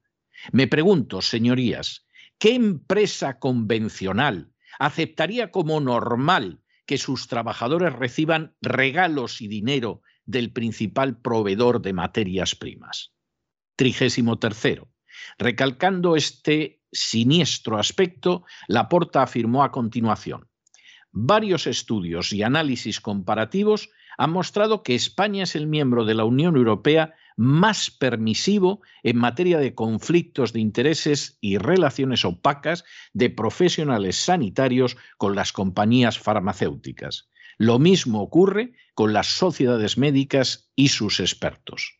Me 0.50 0.66
pregunto, 0.66 1.22
señorías, 1.22 2.06
¿qué 2.38 2.54
empresa 2.54 3.38
convencional 3.38 4.52
aceptaría 4.78 5.50
como 5.50 5.80
normal 5.80 6.62
que 6.86 6.98
sus 6.98 7.28
trabajadores 7.28 7.92
reciban 7.92 8.56
regalos 8.60 9.40
y 9.40 9.46
dinero 9.46 10.02
del 10.24 10.52
principal 10.52 11.20
proveedor 11.20 11.80
de 11.80 11.92
materias 11.92 12.56
primas? 12.56 13.12
Trigésimo 13.76 14.38
tercero. 14.38 14.90
Recalcando 15.38 16.16
este 16.16 16.82
siniestro 16.90 17.78
aspecto, 17.78 18.44
Laporta 18.66 19.22
afirmó 19.22 19.62
a 19.62 19.70
continuación. 19.70 20.48
Varios 21.12 21.66
estudios 21.66 22.32
y 22.32 22.42
análisis 22.42 23.00
comparativos 23.00 23.90
han 24.18 24.30
mostrado 24.30 24.82
que 24.82 24.94
España 24.94 25.44
es 25.44 25.54
el 25.54 25.66
miembro 25.66 26.04
de 26.04 26.14
la 26.14 26.24
Unión 26.24 26.56
Europea 26.56 27.14
más 27.36 27.90
permisivo 27.90 28.80
en 29.02 29.16
materia 29.16 29.58
de 29.58 29.74
conflictos 29.74 30.52
de 30.52 30.60
intereses 30.60 31.38
y 31.40 31.58
relaciones 31.58 32.24
opacas 32.24 32.84
de 33.12 33.30
profesionales 33.30 34.16
sanitarios 34.16 34.96
con 35.18 35.34
las 35.34 35.52
compañías 35.52 36.18
farmacéuticas. 36.18 37.28
Lo 37.58 37.78
mismo 37.78 38.22
ocurre 38.22 38.72
con 38.94 39.12
las 39.12 39.26
sociedades 39.26 39.98
médicas 39.98 40.70
y 40.74 40.88
sus 40.88 41.20
expertos. 41.20 41.98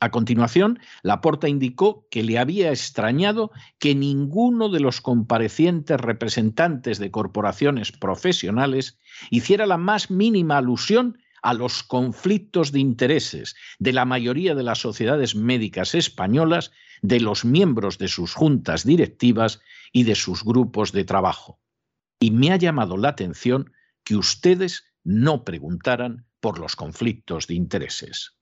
A 0.00 0.10
continuación, 0.10 0.80
Laporta 1.02 1.48
indicó 1.48 2.06
que 2.10 2.22
le 2.22 2.38
había 2.38 2.70
extrañado 2.70 3.50
que 3.78 3.94
ninguno 3.94 4.68
de 4.68 4.80
los 4.80 5.00
comparecientes 5.00 5.98
representantes 5.98 6.98
de 6.98 7.10
corporaciones 7.10 7.90
profesionales 7.90 8.98
hiciera 9.30 9.64
la 9.64 9.78
más 9.78 10.10
mínima 10.10 10.58
alusión 10.58 11.18
a 11.44 11.52
los 11.52 11.82
conflictos 11.82 12.72
de 12.72 12.80
intereses 12.80 13.54
de 13.78 13.92
la 13.92 14.06
mayoría 14.06 14.54
de 14.54 14.62
las 14.62 14.78
sociedades 14.78 15.34
médicas 15.34 15.94
españolas, 15.94 16.72
de 17.02 17.20
los 17.20 17.44
miembros 17.44 17.98
de 17.98 18.08
sus 18.08 18.32
juntas 18.32 18.84
directivas 18.84 19.60
y 19.92 20.04
de 20.04 20.14
sus 20.14 20.42
grupos 20.42 20.90
de 20.92 21.04
trabajo. 21.04 21.60
Y 22.18 22.30
me 22.30 22.50
ha 22.50 22.56
llamado 22.56 22.96
la 22.96 23.10
atención 23.10 23.72
que 24.04 24.16
ustedes 24.16 24.84
no 25.04 25.44
preguntaran 25.44 26.26
por 26.40 26.58
los 26.58 26.76
conflictos 26.76 27.46
de 27.46 27.54
intereses. 27.54 28.38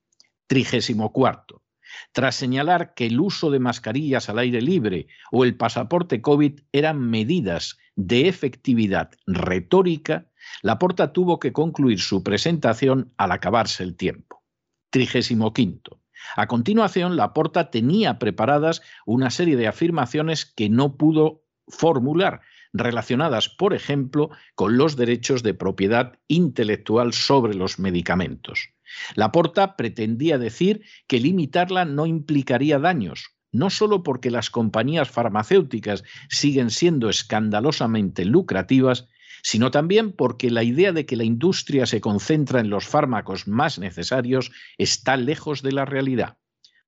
Trigésimo 0.47 1.13
cuarto. 1.13 1.65
Tras 2.13 2.37
señalar 2.37 2.95
que 2.95 3.07
el 3.07 3.19
uso 3.19 3.51
de 3.51 3.59
mascarillas 3.59 4.29
al 4.29 4.39
aire 4.39 4.63
libre 4.63 5.09
o 5.33 5.43
el 5.45 5.57
pasaporte 5.57 6.23
COVID 6.23 6.61
eran 6.71 7.01
medidas 7.01 7.79
de 7.97 8.29
efectividad 8.29 9.11
retórica, 9.27 10.31
Laporta 10.63 11.13
tuvo 11.13 11.39
que 11.39 11.53
concluir 11.53 12.01
su 12.01 12.23
presentación 12.23 13.13
al 13.17 13.33
acabarse 13.33 13.83
el 13.83 13.97
tiempo. 13.97 14.43
Trigésimo 14.91 15.53
quinto. 15.53 16.01
A 16.37 16.47
continuación, 16.47 17.17
Laporta 17.17 17.71
tenía 17.71 18.19
preparadas 18.19 18.83
una 19.07 19.31
serie 19.31 19.57
de 19.57 19.67
afirmaciones 19.67 20.47
que 20.47 20.69
no 20.69 20.97
pudo 20.97 21.45
formular, 21.69 22.43
relacionadas, 22.73 23.49
por 23.49 23.75
ejemplo, 23.75 24.31
con 24.55 24.77
los 24.77 24.97
derechos 24.97 25.43
de 25.43 25.55
propiedad 25.55 26.19
intelectual 26.29 27.13
sobre 27.13 27.55
los 27.55 27.79
medicamentos. 27.79 28.71
Laporta 29.15 29.77
pretendía 29.77 30.39
decir 30.39 30.83
que 31.07 31.21
limitarla 31.21 31.85
no 31.85 32.07
implicaría 32.07 32.79
daños, 32.79 33.37
no 33.51 33.71
solo 33.71 34.03
porque 34.03 34.31
las 34.31 34.51
compañías 34.51 35.11
farmacéuticas 35.11 36.05
siguen 36.29 36.71
siendo 36.71 37.09
escandalosamente 37.09 38.25
lucrativas, 38.25 39.09
sino 39.43 39.71
también 39.71 40.13
porque 40.13 40.51
la 40.51 40.63
idea 40.63 40.93
de 40.93 41.05
que 41.05 41.17
la 41.17 41.25
industria 41.25 41.87
se 41.87 42.01
concentra 42.01 42.61
en 42.61 42.71
los 42.71 42.87
fármacos 42.87 43.47
más 43.49 43.79
necesarios 43.79 44.53
está 44.79 45.17
lejos 45.17 45.63
de 45.63 45.73
la 45.73 45.85
realidad. 45.85 46.39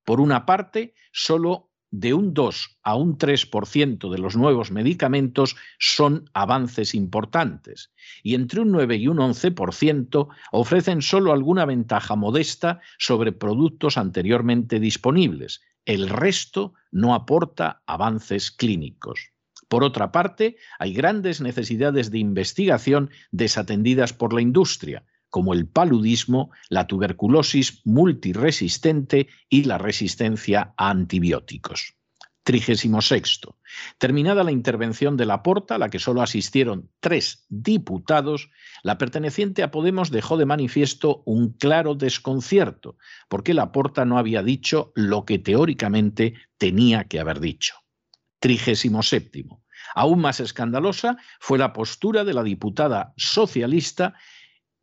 Por 0.04 0.20
una 0.20 0.46
parte, 0.46 0.94
solo 1.12 1.70
de 1.90 2.12
un 2.12 2.34
2 2.34 2.80
a 2.82 2.96
un 2.96 3.18
3% 3.18 4.10
de 4.10 4.18
los 4.18 4.34
nuevos 4.34 4.72
medicamentos 4.72 5.56
son 5.78 6.28
avances 6.34 6.92
importantes 6.92 7.92
y 8.24 8.34
entre 8.34 8.62
un 8.62 8.72
9 8.72 8.96
y 8.96 9.06
un 9.06 9.18
11% 9.18 10.28
ofrecen 10.50 11.02
solo 11.02 11.32
alguna 11.32 11.64
ventaja 11.66 12.16
modesta 12.16 12.80
sobre 12.98 13.30
productos 13.30 13.96
anteriormente 13.96 14.80
disponibles. 14.80 15.60
El 15.84 16.08
resto 16.08 16.74
no 16.90 17.14
aporta 17.14 17.82
avances 17.86 18.50
clínicos. 18.50 19.33
Por 19.68 19.84
otra 19.84 20.12
parte, 20.12 20.56
hay 20.78 20.92
grandes 20.92 21.40
necesidades 21.40 22.10
de 22.10 22.18
investigación 22.18 23.10
desatendidas 23.30 24.12
por 24.12 24.32
la 24.32 24.40
industria, 24.40 25.04
como 25.30 25.52
el 25.52 25.66
paludismo, 25.66 26.50
la 26.68 26.86
tuberculosis 26.86 27.80
multiresistente 27.84 29.28
y 29.48 29.64
la 29.64 29.78
resistencia 29.78 30.74
a 30.76 30.90
antibióticos. 30.90 31.96
36. 32.44 33.40
Terminada 33.98 34.44
la 34.44 34.52
intervención 34.52 35.16
de 35.16 35.24
Laporta, 35.26 35.74
a 35.74 35.78
la 35.78 35.88
que 35.88 35.98
solo 35.98 36.20
asistieron 36.20 36.90
tres 37.00 37.46
diputados, 37.48 38.50
la 38.82 38.98
perteneciente 38.98 39.62
a 39.62 39.70
Podemos 39.70 40.10
dejó 40.10 40.36
de 40.36 40.44
manifiesto 40.44 41.22
un 41.24 41.54
claro 41.54 41.94
desconcierto, 41.94 42.96
porque 43.28 43.54
Laporta 43.54 44.04
no 44.04 44.18
había 44.18 44.42
dicho 44.42 44.92
lo 44.94 45.24
que 45.24 45.38
teóricamente 45.38 46.34
tenía 46.58 47.04
que 47.04 47.18
haber 47.18 47.40
dicho. 47.40 47.83
37. 48.44 49.46
Aún 49.94 50.20
más 50.20 50.38
escandalosa 50.38 51.16
fue 51.40 51.56
la 51.56 51.72
postura 51.72 52.24
de 52.24 52.34
la 52.34 52.42
diputada 52.42 53.14
socialista 53.16 54.12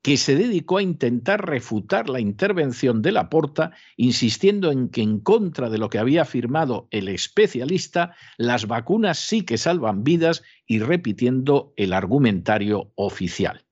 que 0.02 0.18
se 0.18 0.36
dedicó 0.36 0.80
a 0.80 0.82
intentar 0.82 1.46
refutar 1.46 2.10
la 2.10 2.20
intervención 2.20 3.04
de 3.04 3.12
Laporta, 3.12 3.70
insistiendo 3.98 4.72
en 4.72 4.90
que 4.90 5.04
en 5.04 5.20
contra 5.20 5.70
de 5.70 5.78
lo 5.78 5.90
que 5.90 6.00
había 6.00 6.24
afirmado 6.24 6.88
el 6.90 7.08
especialista, 7.08 8.16
las 8.38 8.66
vacunas 8.66 9.20
sí 9.20 9.44
que 9.44 9.60
salvan 9.60 10.04
vidas 10.04 10.42
y 10.66 10.80
repitiendo 10.80 11.72
el 11.78 11.94
argumentario 11.94 12.92
oficial. 12.96 13.64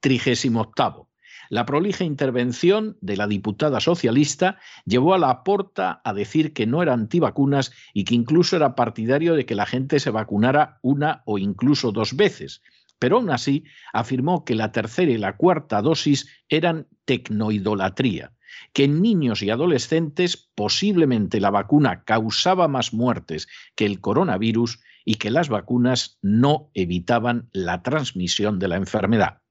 38. 0.00 1.07
La 1.50 1.66
prolija 1.66 2.04
intervención 2.04 2.96
de 3.00 3.16
la 3.16 3.26
diputada 3.26 3.80
socialista 3.80 4.58
llevó 4.84 5.14
a 5.14 5.18
Laporta 5.18 6.00
a 6.04 6.12
decir 6.12 6.52
que 6.52 6.66
no 6.66 6.82
era 6.82 6.92
antivacunas 6.92 7.72
y 7.94 8.04
que 8.04 8.14
incluso 8.14 8.56
era 8.56 8.74
partidario 8.74 9.34
de 9.34 9.46
que 9.46 9.54
la 9.54 9.66
gente 9.66 10.00
se 10.00 10.10
vacunara 10.10 10.78
una 10.82 11.22
o 11.24 11.38
incluso 11.38 11.92
dos 11.92 12.16
veces 12.16 12.62
pero 12.98 13.16
aún 13.16 13.30
así 13.30 13.64
afirmó 13.92 14.44
que 14.44 14.54
la 14.54 14.72
tercera 14.72 15.10
y 15.10 15.18
la 15.18 15.36
cuarta 15.36 15.82
dosis 15.82 16.28
eran 16.48 16.88
tecnoidolatría, 17.04 18.32
que 18.72 18.84
en 18.84 19.00
niños 19.02 19.42
y 19.42 19.50
adolescentes 19.50 20.50
posiblemente 20.54 21.40
la 21.40 21.50
vacuna 21.50 22.04
causaba 22.04 22.68
más 22.68 22.92
muertes 22.92 23.46
que 23.74 23.86
el 23.86 24.00
coronavirus 24.00 24.80
y 25.04 25.14
que 25.14 25.30
las 25.30 25.48
vacunas 25.48 26.18
no 26.22 26.70
evitaban 26.74 27.48
la 27.52 27.82
transmisión 27.82 28.58
de 28.58 28.68
la 28.68 28.76
enfermedad. 28.76 29.42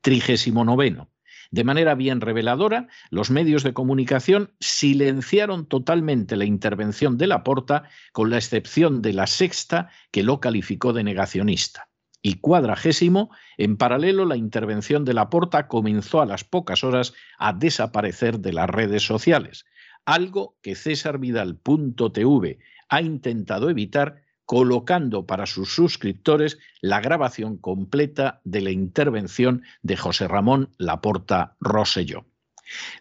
Trigésimo 0.00 0.64
noveno. 0.64 1.10
De 1.50 1.64
manera 1.64 1.94
bien 1.94 2.20
reveladora, 2.20 2.88
los 3.10 3.30
medios 3.30 3.62
de 3.62 3.72
comunicación 3.72 4.52
silenciaron 4.60 5.66
totalmente 5.66 6.36
la 6.36 6.44
intervención 6.44 7.18
de 7.18 7.26
Laporta, 7.26 7.84
con 8.12 8.30
la 8.30 8.36
excepción 8.36 9.02
de 9.02 9.12
la 9.12 9.26
sexta, 9.26 9.90
que 10.10 10.22
lo 10.22 10.40
calificó 10.40 10.92
de 10.92 11.04
negacionista. 11.04 11.88
Y 12.22 12.40
cuadragésimo, 12.40 13.30
en 13.56 13.76
paralelo 13.76 14.24
la 14.24 14.36
intervención 14.36 15.04
de 15.04 15.14
Laporta 15.14 15.68
comenzó 15.68 16.20
a 16.20 16.26
las 16.26 16.42
pocas 16.42 16.82
horas 16.82 17.14
a 17.38 17.52
desaparecer 17.52 18.40
de 18.40 18.52
las 18.52 18.68
redes 18.68 19.04
sociales, 19.04 19.64
algo 20.04 20.56
que 20.62 20.74
cesarvidal.tv 20.74 22.58
ha 22.88 23.02
intentado 23.02 23.70
evitar 23.70 24.22
colocando 24.46 25.26
para 25.26 25.46
sus 25.46 25.74
suscriptores 25.74 26.58
la 26.80 27.00
grabación 27.00 27.58
completa 27.58 28.40
de 28.44 28.62
la 28.62 28.70
intervención 28.70 29.62
de 29.82 29.96
José 29.96 30.28
Ramón 30.28 30.70
Laporta 30.78 31.56
Rosselló. 31.60 32.24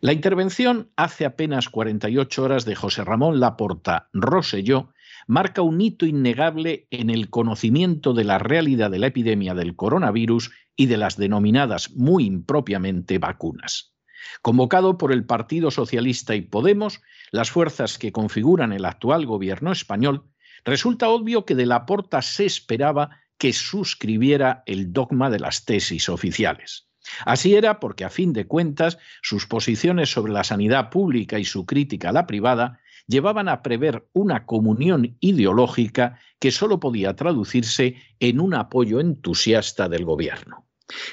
La 0.01 0.13
intervención 0.13 0.91
hace 0.95 1.25
apenas 1.25 1.69
48 1.69 2.43
horas 2.43 2.65
de 2.65 2.75
José 2.75 3.03
Ramón 3.03 3.39
Laporta 3.39 4.10
Rosselló 4.13 4.89
marca 5.27 5.62
un 5.62 5.81
hito 5.81 6.05
innegable 6.05 6.88
en 6.91 7.10
el 7.10 7.29
conocimiento 7.29 8.13
de 8.13 8.25
la 8.25 8.38
realidad 8.38 8.91
de 8.91 8.99
la 8.99 9.08
epidemia 9.08 9.55
del 9.55 9.75
coronavirus 9.75 10.51
y 10.75 10.88
de 10.88 10.97
las 10.97 11.17
denominadas 11.17 11.91
muy 11.91 12.25
impropiamente 12.25 13.17
vacunas. 13.17 13.93
Convocado 14.41 14.97
por 14.97 15.12
el 15.12 15.25
Partido 15.25 15.71
Socialista 15.71 16.36
y 16.36 16.41
Podemos, 16.41 17.01
las 17.31 17.49
fuerzas 17.49 17.97
que 17.97 18.12
configuran 18.12 18.73
el 18.73 18.86
actual 18.86 19.25
gobierno 19.25 19.71
español, 19.71 20.25
resulta 20.65 21.10
obvio 21.10 21.45
que 21.45 21.56
de 21.56 21.65
la 21.65 21.86
Porta 21.86 22.21
se 22.21 22.45
esperaba 22.45 23.21
que 23.38 23.54
suscribiera 23.54 24.63
el 24.65 24.91
dogma 24.91 25.30
de 25.30 25.39
las 25.39 25.65
tesis 25.65 26.10
oficiales. 26.10 26.88
Así 27.25 27.56
era 27.56 27.80
porque, 27.80 28.04
a 28.04 28.10
fin 28.10 28.34
de 28.34 28.47
cuentas, 28.47 28.97
sus 29.21 29.45
posiciones 29.45 30.12
sobre 30.12 30.34
la 30.34 30.43
sanidad 30.43 30.89
pública 30.89 31.38
y 31.38 31.45
su 31.45 31.65
crítica 31.65 32.10
a 32.10 32.13
la 32.13 32.25
privada 32.25 32.80
llevaban 33.08 33.47
a 33.47 33.62
prever 33.62 34.08
una 34.13 34.45
comunión 34.45 35.15
ideológica 35.19 36.19
que 36.39 36.51
sólo 36.51 36.80
podía 36.80 37.15
traducirse 37.15 37.95
en 38.19 38.39
un 38.39 38.56
apoyo 38.56 38.99
entusiasta 38.99 39.88
del 39.88 40.06
gobierno. 40.06 40.65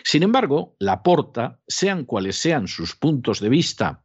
Sin 0.05 0.23
embargo, 0.23 0.77
Laporta, 0.79 1.61
sean 1.67 2.05
cuales 2.05 2.37
sean 2.37 2.69
sus 2.69 2.97
puntos 2.97 3.41
de 3.41 3.49
vista 3.49 4.05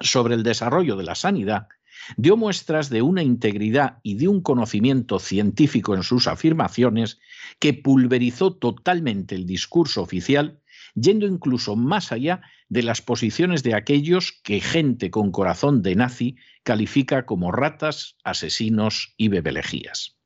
sobre 0.00 0.34
el 0.34 0.42
desarrollo 0.42 0.96
de 0.96 1.04
la 1.04 1.14
sanidad, 1.14 1.68
dio 2.16 2.36
muestras 2.36 2.90
de 2.90 3.02
una 3.02 3.22
integridad 3.22 3.98
y 4.02 4.16
de 4.16 4.28
un 4.28 4.40
conocimiento 4.40 5.18
científico 5.18 5.94
en 5.94 6.02
sus 6.02 6.26
afirmaciones 6.26 7.18
que 7.58 7.74
pulverizó 7.74 8.54
totalmente 8.54 9.34
el 9.34 9.46
discurso 9.46 10.02
oficial 10.02 10.60
yendo 10.96 11.26
incluso 11.26 11.76
más 11.76 12.10
allá 12.10 12.40
de 12.68 12.82
las 12.82 13.02
posiciones 13.02 13.62
de 13.62 13.74
aquellos 13.74 14.40
que 14.42 14.60
gente 14.60 15.10
con 15.10 15.30
corazón 15.30 15.82
de 15.82 15.94
nazi 15.94 16.36
califica 16.64 17.26
como 17.26 17.52
ratas, 17.52 18.16
asesinos 18.24 19.14
y 19.16 19.28
bebelejías. 19.28 20.16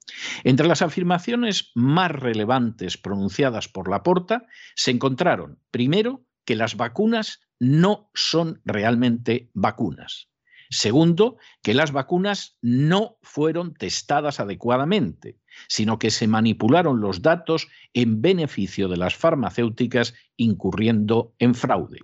Entre 0.43 0.67
las 0.67 0.83
afirmaciones 0.83 1.71
más 1.75 2.11
relevantes 2.11 2.97
pronunciadas 2.97 3.69
por 3.69 3.91
Laporta 3.91 4.47
se 4.75 4.91
encontraron, 4.91 5.59
primero, 5.71 6.25
que 6.45 6.57
las 6.57 6.77
vacunas 6.77 7.41
no 7.59 8.11
son 8.15 8.61
realmente 8.65 9.51
vacunas. 9.55 10.30
Segundo, 10.71 11.37
que 11.63 11.75
las 11.75 11.91
vacunas 11.91 12.57
no 12.63 13.19
fueron 13.23 13.75
testadas 13.75 14.39
adecuadamente, 14.39 15.37
sino 15.69 15.99
que 15.99 16.13
se 16.13 16.29
manipularon 16.29 17.01
los 17.01 17.23
datos 17.23 17.69
en 17.93 18.23
beneficio 18.23 18.89
de 18.89 18.97
las 18.97 19.17
farmacéuticas 19.17 20.15
incurriendo 20.37 21.35
en 21.41 21.57
fraude. 21.57 21.99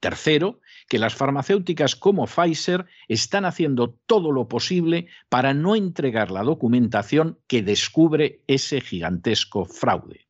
Tercero, 0.00 0.60
que 0.88 0.98
las 0.98 1.14
farmacéuticas 1.14 1.94
como 1.94 2.26
Pfizer 2.26 2.86
están 3.06 3.44
haciendo 3.44 3.96
todo 4.06 4.32
lo 4.32 4.48
posible 4.48 5.06
para 5.28 5.54
no 5.54 5.76
entregar 5.76 6.32
la 6.32 6.42
documentación 6.42 7.38
que 7.46 7.62
descubre 7.62 8.42
ese 8.48 8.80
gigantesco 8.80 9.64
fraude. 9.64 10.26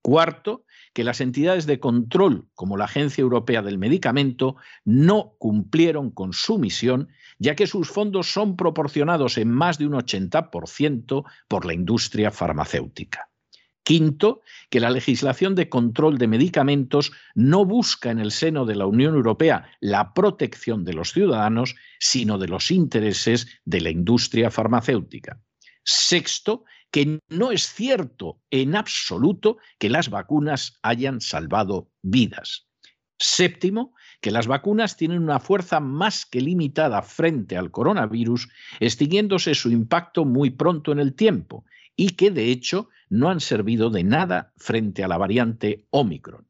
Cuarto, 0.00 0.64
que 0.92 1.04
las 1.04 1.20
entidades 1.20 1.66
de 1.66 1.78
control, 1.80 2.48
como 2.54 2.76
la 2.76 2.84
Agencia 2.84 3.22
Europea 3.22 3.62
del 3.62 3.78
Medicamento, 3.78 4.56
no 4.84 5.34
cumplieron 5.38 6.10
con 6.10 6.32
su 6.32 6.58
misión, 6.58 7.08
ya 7.38 7.54
que 7.54 7.66
sus 7.66 7.88
fondos 7.88 8.32
son 8.32 8.56
proporcionados 8.56 9.38
en 9.38 9.50
más 9.50 9.78
de 9.78 9.86
un 9.86 9.92
80% 9.92 11.24
por 11.48 11.64
la 11.64 11.74
industria 11.74 12.30
farmacéutica. 12.30 13.30
Quinto, 13.82 14.42
que 14.68 14.78
la 14.78 14.90
legislación 14.90 15.54
de 15.54 15.68
control 15.68 16.18
de 16.18 16.28
medicamentos 16.28 17.12
no 17.34 17.64
busca 17.64 18.10
en 18.10 18.18
el 18.18 18.30
seno 18.30 18.66
de 18.66 18.76
la 18.76 18.86
Unión 18.86 19.14
Europea 19.14 19.70
la 19.80 20.12
protección 20.12 20.84
de 20.84 20.92
los 20.92 21.12
ciudadanos, 21.12 21.76
sino 21.98 22.38
de 22.38 22.48
los 22.48 22.70
intereses 22.70 23.48
de 23.64 23.80
la 23.80 23.90
industria 23.90 24.50
farmacéutica. 24.50 25.40
Sexto, 25.82 26.64
que 26.90 27.20
no 27.28 27.52
es 27.52 27.72
cierto 27.72 28.40
en 28.50 28.76
absoluto 28.76 29.58
que 29.78 29.90
las 29.90 30.10
vacunas 30.10 30.78
hayan 30.82 31.20
salvado 31.20 31.90
vidas. 32.02 32.66
Séptimo, 33.18 33.94
que 34.20 34.30
las 34.30 34.46
vacunas 34.46 34.96
tienen 34.96 35.22
una 35.22 35.40
fuerza 35.40 35.78
más 35.78 36.24
que 36.24 36.40
limitada 36.40 37.02
frente 37.02 37.56
al 37.56 37.70
coronavirus, 37.70 38.48
extinguiéndose 38.80 39.54
su 39.54 39.70
impacto 39.70 40.24
muy 40.24 40.50
pronto 40.50 40.92
en 40.92 40.98
el 40.98 41.14
tiempo 41.14 41.64
y 41.96 42.10
que 42.10 42.30
de 42.30 42.50
hecho 42.50 42.88
no 43.10 43.28
han 43.28 43.40
servido 43.40 43.90
de 43.90 44.04
nada 44.04 44.52
frente 44.56 45.04
a 45.04 45.08
la 45.08 45.18
variante 45.18 45.86
Omicron. 45.90 46.46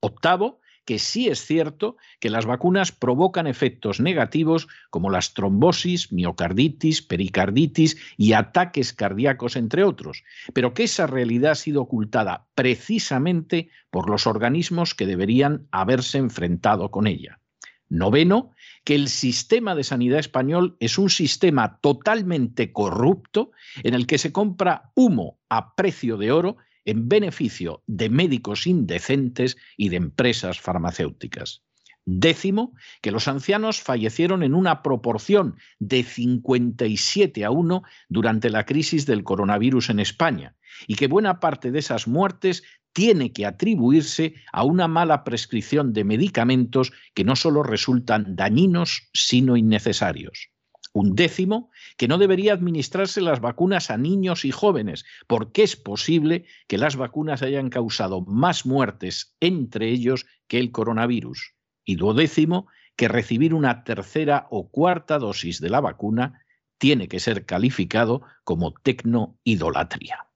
Octavo, 0.00 0.60
que 0.84 0.98
sí 0.98 1.28
es 1.28 1.44
cierto 1.44 1.96
que 2.20 2.30
las 2.30 2.46
vacunas 2.46 2.92
provocan 2.92 3.46
efectos 3.46 4.00
negativos 4.00 4.68
como 4.90 5.10
las 5.10 5.34
trombosis, 5.34 6.12
miocarditis, 6.12 7.02
pericarditis 7.02 7.96
y 8.16 8.32
ataques 8.32 8.92
cardíacos, 8.92 9.56
entre 9.56 9.84
otros, 9.84 10.24
pero 10.52 10.74
que 10.74 10.84
esa 10.84 11.06
realidad 11.06 11.52
ha 11.52 11.56
sido 11.56 11.82
ocultada 11.82 12.46
precisamente 12.54 13.70
por 13.90 14.10
los 14.10 14.26
organismos 14.26 14.94
que 14.94 15.06
deberían 15.06 15.66
haberse 15.70 16.18
enfrentado 16.18 16.90
con 16.90 17.06
ella. 17.06 17.40
Noveno, 17.88 18.50
que 18.82 18.94
el 18.94 19.08
sistema 19.08 19.74
de 19.74 19.84
sanidad 19.84 20.18
español 20.18 20.76
es 20.80 20.98
un 20.98 21.10
sistema 21.10 21.78
totalmente 21.80 22.72
corrupto 22.72 23.52
en 23.82 23.94
el 23.94 24.06
que 24.06 24.18
se 24.18 24.32
compra 24.32 24.90
humo 24.94 25.38
a 25.48 25.74
precio 25.74 26.16
de 26.16 26.32
oro 26.32 26.56
en 26.84 27.08
beneficio 27.08 27.82
de 27.86 28.08
médicos 28.08 28.66
indecentes 28.66 29.56
y 29.76 29.88
de 29.88 29.96
empresas 29.96 30.60
farmacéuticas. 30.60 31.62
Décimo, 32.06 32.74
que 33.00 33.10
los 33.10 33.28
ancianos 33.28 33.80
fallecieron 33.80 34.42
en 34.42 34.54
una 34.54 34.82
proporción 34.82 35.56
de 35.78 36.02
57 36.02 37.44
a 37.44 37.50
1 37.50 37.82
durante 38.10 38.50
la 38.50 38.66
crisis 38.66 39.06
del 39.06 39.24
coronavirus 39.24 39.88
en 39.88 40.00
España 40.00 40.54
y 40.86 40.96
que 40.96 41.08
buena 41.08 41.40
parte 41.40 41.70
de 41.70 41.78
esas 41.78 42.06
muertes 42.06 42.62
tiene 42.92 43.32
que 43.32 43.46
atribuirse 43.46 44.34
a 44.52 44.64
una 44.64 44.86
mala 44.86 45.24
prescripción 45.24 45.92
de 45.92 46.04
medicamentos 46.04 46.92
que 47.14 47.24
no 47.24 47.36
solo 47.36 47.62
resultan 47.62 48.36
dañinos, 48.36 49.08
sino 49.14 49.56
innecesarios. 49.56 50.50
Un 50.94 51.16
décimo, 51.16 51.72
que 51.96 52.06
no 52.06 52.18
debería 52.18 52.52
administrarse 52.52 53.20
las 53.20 53.40
vacunas 53.40 53.90
a 53.90 53.98
niños 53.98 54.44
y 54.44 54.52
jóvenes, 54.52 55.04
porque 55.26 55.64
es 55.64 55.74
posible 55.74 56.46
que 56.68 56.78
las 56.78 56.94
vacunas 56.94 57.42
hayan 57.42 57.68
causado 57.68 58.20
más 58.20 58.64
muertes 58.64 59.34
entre 59.40 59.88
ellos 59.88 60.24
que 60.46 60.60
el 60.60 60.70
coronavirus. 60.70 61.54
Y 61.84 61.96
duodécimo, 61.96 62.68
que 62.94 63.08
recibir 63.08 63.54
una 63.54 63.82
tercera 63.82 64.46
o 64.50 64.70
cuarta 64.70 65.18
dosis 65.18 65.60
de 65.60 65.70
la 65.70 65.80
vacuna 65.80 66.44
tiene 66.78 67.08
que 67.08 67.18
ser 67.18 67.44
calificado 67.44 68.22
como 68.44 68.72
tecnoidolatría. 68.72 70.28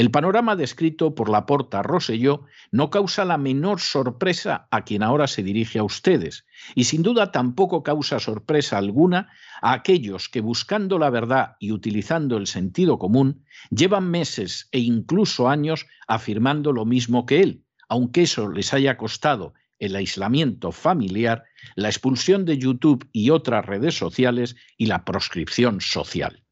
El 0.00 0.10
panorama 0.10 0.56
descrito 0.56 1.14
por 1.14 1.28
la 1.28 1.44
porta 1.44 1.82
Rosselló 1.82 2.46
no 2.72 2.88
causa 2.88 3.26
la 3.26 3.36
menor 3.36 3.80
sorpresa 3.80 4.66
a 4.70 4.82
quien 4.82 5.02
ahora 5.02 5.26
se 5.26 5.42
dirige 5.42 5.78
a 5.78 5.84
ustedes, 5.84 6.46
y 6.74 6.84
sin 6.84 7.02
duda 7.02 7.32
tampoco 7.32 7.82
causa 7.82 8.18
sorpresa 8.18 8.78
alguna 8.78 9.28
a 9.60 9.74
aquellos 9.74 10.30
que 10.30 10.40
buscando 10.40 10.98
la 10.98 11.10
verdad 11.10 11.56
y 11.60 11.72
utilizando 11.72 12.38
el 12.38 12.46
sentido 12.46 12.98
común 12.98 13.44
llevan 13.68 14.10
meses 14.10 14.70
e 14.72 14.78
incluso 14.78 15.50
años 15.50 15.86
afirmando 16.08 16.72
lo 16.72 16.86
mismo 16.86 17.26
que 17.26 17.42
él, 17.42 17.64
aunque 17.86 18.22
eso 18.22 18.48
les 18.48 18.72
haya 18.72 18.96
costado 18.96 19.52
el 19.78 19.94
aislamiento 19.94 20.72
familiar, 20.72 21.44
la 21.74 21.90
expulsión 21.90 22.46
de 22.46 22.56
YouTube 22.56 23.06
y 23.12 23.28
otras 23.28 23.66
redes 23.66 23.98
sociales 23.98 24.56
y 24.78 24.86
la 24.86 25.04
proscripción 25.04 25.82
social. 25.82 26.42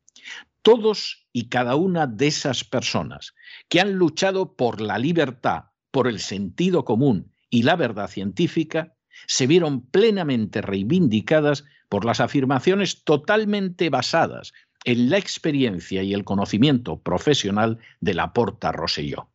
Todos 0.69 1.27
y 1.33 1.49
cada 1.49 1.77
una 1.77 2.07
de 2.07 2.27
esas 2.27 2.63
personas 2.63 3.35
que 3.71 3.81
han 3.81 3.95
luchado 3.95 4.55
por 4.55 4.83
la 4.83 4.99
libertad, 4.99 5.71
por 5.91 6.07
el 6.07 6.21
sentido 6.21 6.85
común 6.85 7.33
y 7.49 7.63
la 7.63 7.75
verdad 7.75 8.07
científica, 8.11 8.95
se 9.27 9.47
vieron 9.47 9.87
plenamente 9.87 10.61
reivindicadas 10.61 11.65
por 11.89 12.05
las 12.05 12.21
afirmaciones 12.21 13.03
totalmente 13.03 13.89
basadas 13.89 14.53
en 14.85 15.09
la 15.09 15.17
experiencia 15.17 16.03
y 16.03 16.13
el 16.13 16.25
conocimiento 16.25 17.01
profesional 17.01 17.79
de 18.01 18.13
la 18.13 18.35
Porta 18.35 18.71
Rosselló. 18.71 19.31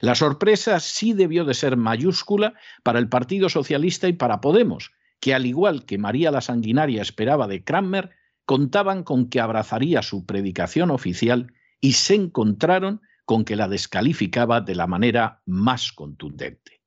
La 0.00 0.14
sorpresa 0.14 0.80
sí 0.80 1.12
debió 1.12 1.44
de 1.44 1.52
ser 1.52 1.76
mayúscula 1.76 2.54
para 2.82 3.00
el 3.00 3.10
Partido 3.10 3.50
Socialista 3.50 4.08
y 4.08 4.14
para 4.14 4.40
Podemos, 4.40 4.92
que 5.20 5.34
al 5.34 5.44
igual 5.44 5.84
que 5.84 5.98
María 5.98 6.30
la 6.30 6.40
Sanguinaria 6.40 7.02
esperaba 7.02 7.48
de 7.48 7.64
Cranmer, 7.64 8.18
contaban 8.50 9.04
con 9.04 9.28
que 9.30 9.38
abrazaría 9.38 10.02
su 10.02 10.26
predicación 10.26 10.90
oficial 10.90 11.52
y 11.80 11.92
se 11.92 12.16
encontraron 12.16 13.00
con 13.24 13.44
que 13.44 13.54
la 13.54 13.68
descalificaba 13.68 14.60
de 14.60 14.74
la 14.74 14.88
manera 14.88 15.40
más 15.46 15.92
contundente. 15.92 16.82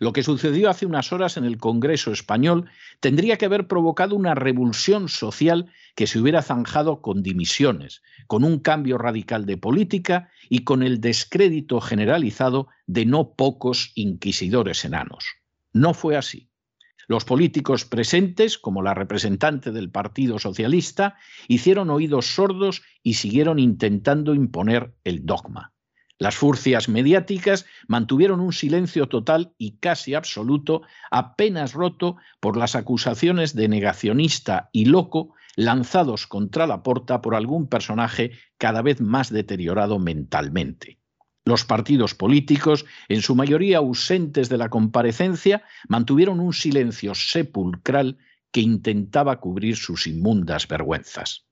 Lo 0.00 0.12
que 0.12 0.24
sucedió 0.24 0.68
hace 0.68 0.84
unas 0.84 1.12
horas 1.12 1.36
en 1.36 1.44
el 1.44 1.58
Congreso 1.58 2.10
español 2.10 2.68
tendría 2.98 3.38
que 3.38 3.44
haber 3.44 3.68
provocado 3.68 4.16
una 4.16 4.34
revulsión 4.34 5.08
social 5.08 5.70
que 5.94 6.08
se 6.08 6.18
hubiera 6.18 6.42
zanjado 6.42 7.00
con 7.02 7.22
dimisiones, 7.22 8.02
con 8.26 8.42
un 8.42 8.58
cambio 8.58 8.98
radical 8.98 9.46
de 9.46 9.58
política 9.58 10.28
y 10.48 10.64
con 10.64 10.82
el 10.82 11.00
descrédito 11.00 11.80
generalizado 11.80 12.66
de 12.88 13.06
no 13.06 13.34
pocos 13.34 13.92
inquisidores 13.94 14.84
enanos. 14.84 15.24
No 15.72 15.94
fue 15.94 16.16
así. 16.16 16.50
Los 17.08 17.24
políticos 17.24 17.84
presentes, 17.84 18.58
como 18.58 18.82
la 18.82 18.94
representante 18.94 19.70
del 19.70 19.90
Partido 19.90 20.38
Socialista, 20.38 21.16
hicieron 21.46 21.90
oídos 21.90 22.26
sordos 22.26 22.82
y 23.02 23.14
siguieron 23.14 23.58
intentando 23.58 24.34
imponer 24.34 24.94
el 25.04 25.24
dogma. 25.24 25.72
Las 26.18 26.34
furcias 26.34 26.88
mediáticas 26.88 27.66
mantuvieron 27.88 28.40
un 28.40 28.52
silencio 28.52 29.08
total 29.08 29.52
y 29.58 29.76
casi 29.78 30.14
absoluto, 30.14 30.82
apenas 31.10 31.74
roto 31.74 32.16
por 32.40 32.56
las 32.56 32.74
acusaciones 32.74 33.54
de 33.54 33.68
negacionista 33.68 34.70
y 34.72 34.86
loco 34.86 35.34
lanzados 35.56 36.26
contra 36.26 36.66
la 36.66 36.82
porta 36.82 37.20
por 37.20 37.34
algún 37.34 37.68
personaje 37.68 38.32
cada 38.58 38.82
vez 38.82 39.00
más 39.00 39.30
deteriorado 39.30 39.98
mentalmente. 39.98 40.98
Los 41.46 41.64
partidos 41.64 42.16
políticos, 42.16 42.84
en 43.08 43.22
su 43.22 43.36
mayoría 43.36 43.78
ausentes 43.78 44.48
de 44.48 44.58
la 44.58 44.68
comparecencia, 44.68 45.62
mantuvieron 45.88 46.40
un 46.40 46.52
silencio 46.52 47.14
sepulcral 47.14 48.18
que 48.50 48.60
intentaba 48.60 49.38
cubrir 49.38 49.76
sus 49.76 50.08
inmundas 50.08 50.66
vergüenzas. 50.66 51.46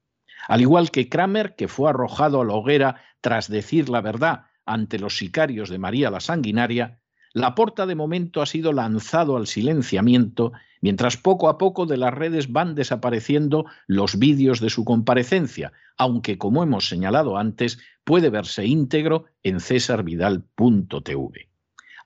Al 0.49 0.61
igual 0.61 0.91
que 0.91 1.09
Kramer, 1.09 1.55
que 1.55 1.69
fue 1.69 1.91
arrojado 1.91 2.41
a 2.41 2.45
la 2.45 2.55
hoguera 2.55 3.03
tras 3.21 3.49
decir 3.49 3.89
la 3.89 4.01
verdad 4.01 4.47
ante 4.67 4.99
los 4.99 5.17
sicarios 5.17 5.69
de 5.69 5.79
María 5.79 6.11
la 6.11 6.19
Sanguinaria, 6.19 7.01
Laporta 7.35 7.85
de 7.87 7.97
momento 7.97 8.43
ha 8.43 8.47
sido 8.47 8.73
lanzado 8.73 9.37
al 9.37 9.49
silenciamiento, 9.49 10.53
mientras 10.81 11.17
poco 11.17 11.49
a 11.49 11.59
poco 11.59 11.85
de 11.85 11.97
las 11.97 12.15
redes 12.15 12.53
van 12.53 12.77
desapareciendo 12.77 13.67
los 13.89 14.21
vídeos 14.21 14.61
de 14.61 14.71
su 14.71 14.85
comparecencia, 14.85 15.73
aunque 15.97 16.39
como 16.39 16.63
hemos 16.63 16.89
señalado 16.89 17.37
antes, 17.37 17.81
puede 18.05 18.31
verse 18.31 18.65
íntegro 18.65 19.25
en 19.43 19.59
cesarvidal.tv. 19.59 21.49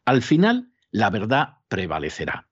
Al 0.06 0.22
final, 0.22 0.70
la 0.92 1.10
verdad 1.10 1.58
prevalecerá. 1.68 2.48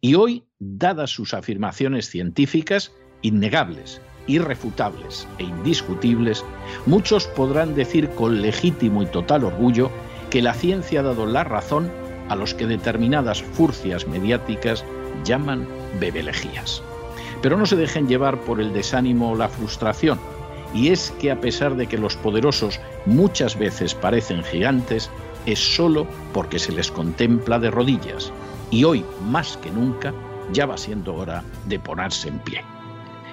Y 0.00 0.14
hoy, 0.14 0.44
dadas 0.60 1.10
sus 1.10 1.34
afirmaciones 1.34 2.08
científicas, 2.08 2.92
innegables, 3.22 4.00
irrefutables 4.28 5.26
e 5.38 5.42
indiscutibles, 5.42 6.44
muchos 6.86 7.26
podrán 7.26 7.74
decir 7.74 8.08
con 8.10 8.40
legítimo 8.40 9.02
y 9.02 9.06
total 9.06 9.42
orgullo 9.42 9.90
que 10.30 10.42
la 10.42 10.54
ciencia 10.54 11.00
ha 11.00 11.02
dado 11.02 11.26
la 11.26 11.42
razón 11.42 11.90
a 12.30 12.36
los 12.36 12.54
que 12.54 12.66
determinadas 12.66 13.42
furcias 13.42 14.06
mediáticas 14.06 14.84
llaman 15.24 15.68
bebelejías. 15.98 16.82
Pero 17.42 17.58
no 17.58 17.66
se 17.66 17.76
dejen 17.76 18.08
llevar 18.08 18.40
por 18.40 18.60
el 18.60 18.72
desánimo 18.72 19.32
o 19.32 19.36
la 19.36 19.48
frustración, 19.48 20.18
y 20.72 20.88
es 20.88 21.12
que 21.20 21.32
a 21.32 21.40
pesar 21.40 21.76
de 21.76 21.86
que 21.86 21.98
los 21.98 22.16
poderosos 22.16 22.80
muchas 23.04 23.58
veces 23.58 23.94
parecen 23.94 24.44
gigantes, 24.44 25.10
es 25.44 25.58
solo 25.58 26.06
porque 26.32 26.58
se 26.58 26.72
les 26.72 26.90
contempla 26.90 27.58
de 27.58 27.70
rodillas, 27.70 28.32
y 28.70 28.84
hoy 28.84 29.04
más 29.28 29.56
que 29.56 29.70
nunca 29.70 30.14
ya 30.52 30.66
va 30.66 30.78
siendo 30.78 31.16
hora 31.16 31.42
de 31.66 31.80
ponerse 31.80 32.28
en 32.28 32.38
pie. 32.38 32.62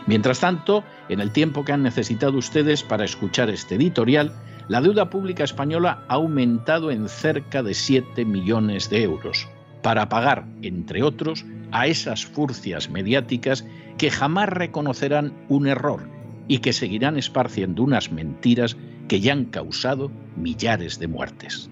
Mientras 0.07 0.39
tanto, 0.39 0.83
en 1.10 1.19
el 1.19 1.31
tiempo 1.31 1.63
que 1.63 1.73
han 1.73 1.83
necesitado 1.83 2.38
ustedes 2.38 2.81
para 2.81 3.05
escuchar 3.05 3.49
este 3.49 3.75
editorial, 3.75 4.33
la 4.67 4.82
deuda 4.82 5.10
pública 5.10 5.43
española 5.43 6.03
ha 6.08 6.15
aumentado 6.15 6.91
en 6.91 7.08
cerca 7.08 7.63
de 7.63 7.73
7 7.73 8.25
millones 8.25 8.89
de 8.89 9.03
euros 9.03 9.47
para 9.82 10.10
pagar, 10.10 10.45
entre 10.62 11.03
otros, 11.03 11.45
a 11.71 11.88
esas 11.88 12.25
furcias 12.25 12.89
mediáticas 12.89 13.65
que 13.97 14.12
jamás 14.12 14.49
reconocerán 14.49 15.34
un 15.47 15.67
error 15.67 16.10
y 16.47 16.60
que 16.60 16.73
seguirán 16.73 17.17
esparciendo 17.17 17.84
unas 17.84 18.12
mentiras 18.12 18.77
que 19.08 19.19
ya 19.21 19.34
han 19.34 19.45
causado 19.45 20.12
millares 20.36 20.99
de 20.99 21.08
muertes. 21.08 21.69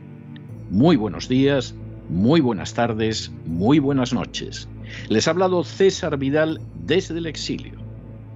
Muy 0.69 0.95
buenos 0.95 1.27
días, 1.27 1.75
muy 2.09 2.39
buenas 2.39 2.73
tardes, 2.73 3.31
muy 3.45 3.79
buenas 3.79 4.13
noches. 4.13 4.69
Les 5.09 5.27
ha 5.27 5.31
hablado 5.31 5.63
César 5.63 6.17
Vidal 6.17 6.61
desde 6.85 7.17
el 7.17 7.25
exilio. 7.25 7.73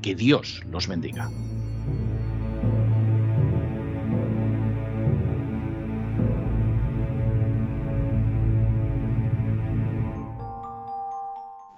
Que 0.02 0.16
Dios 0.16 0.64
los 0.72 0.88
bendiga. 0.88 1.30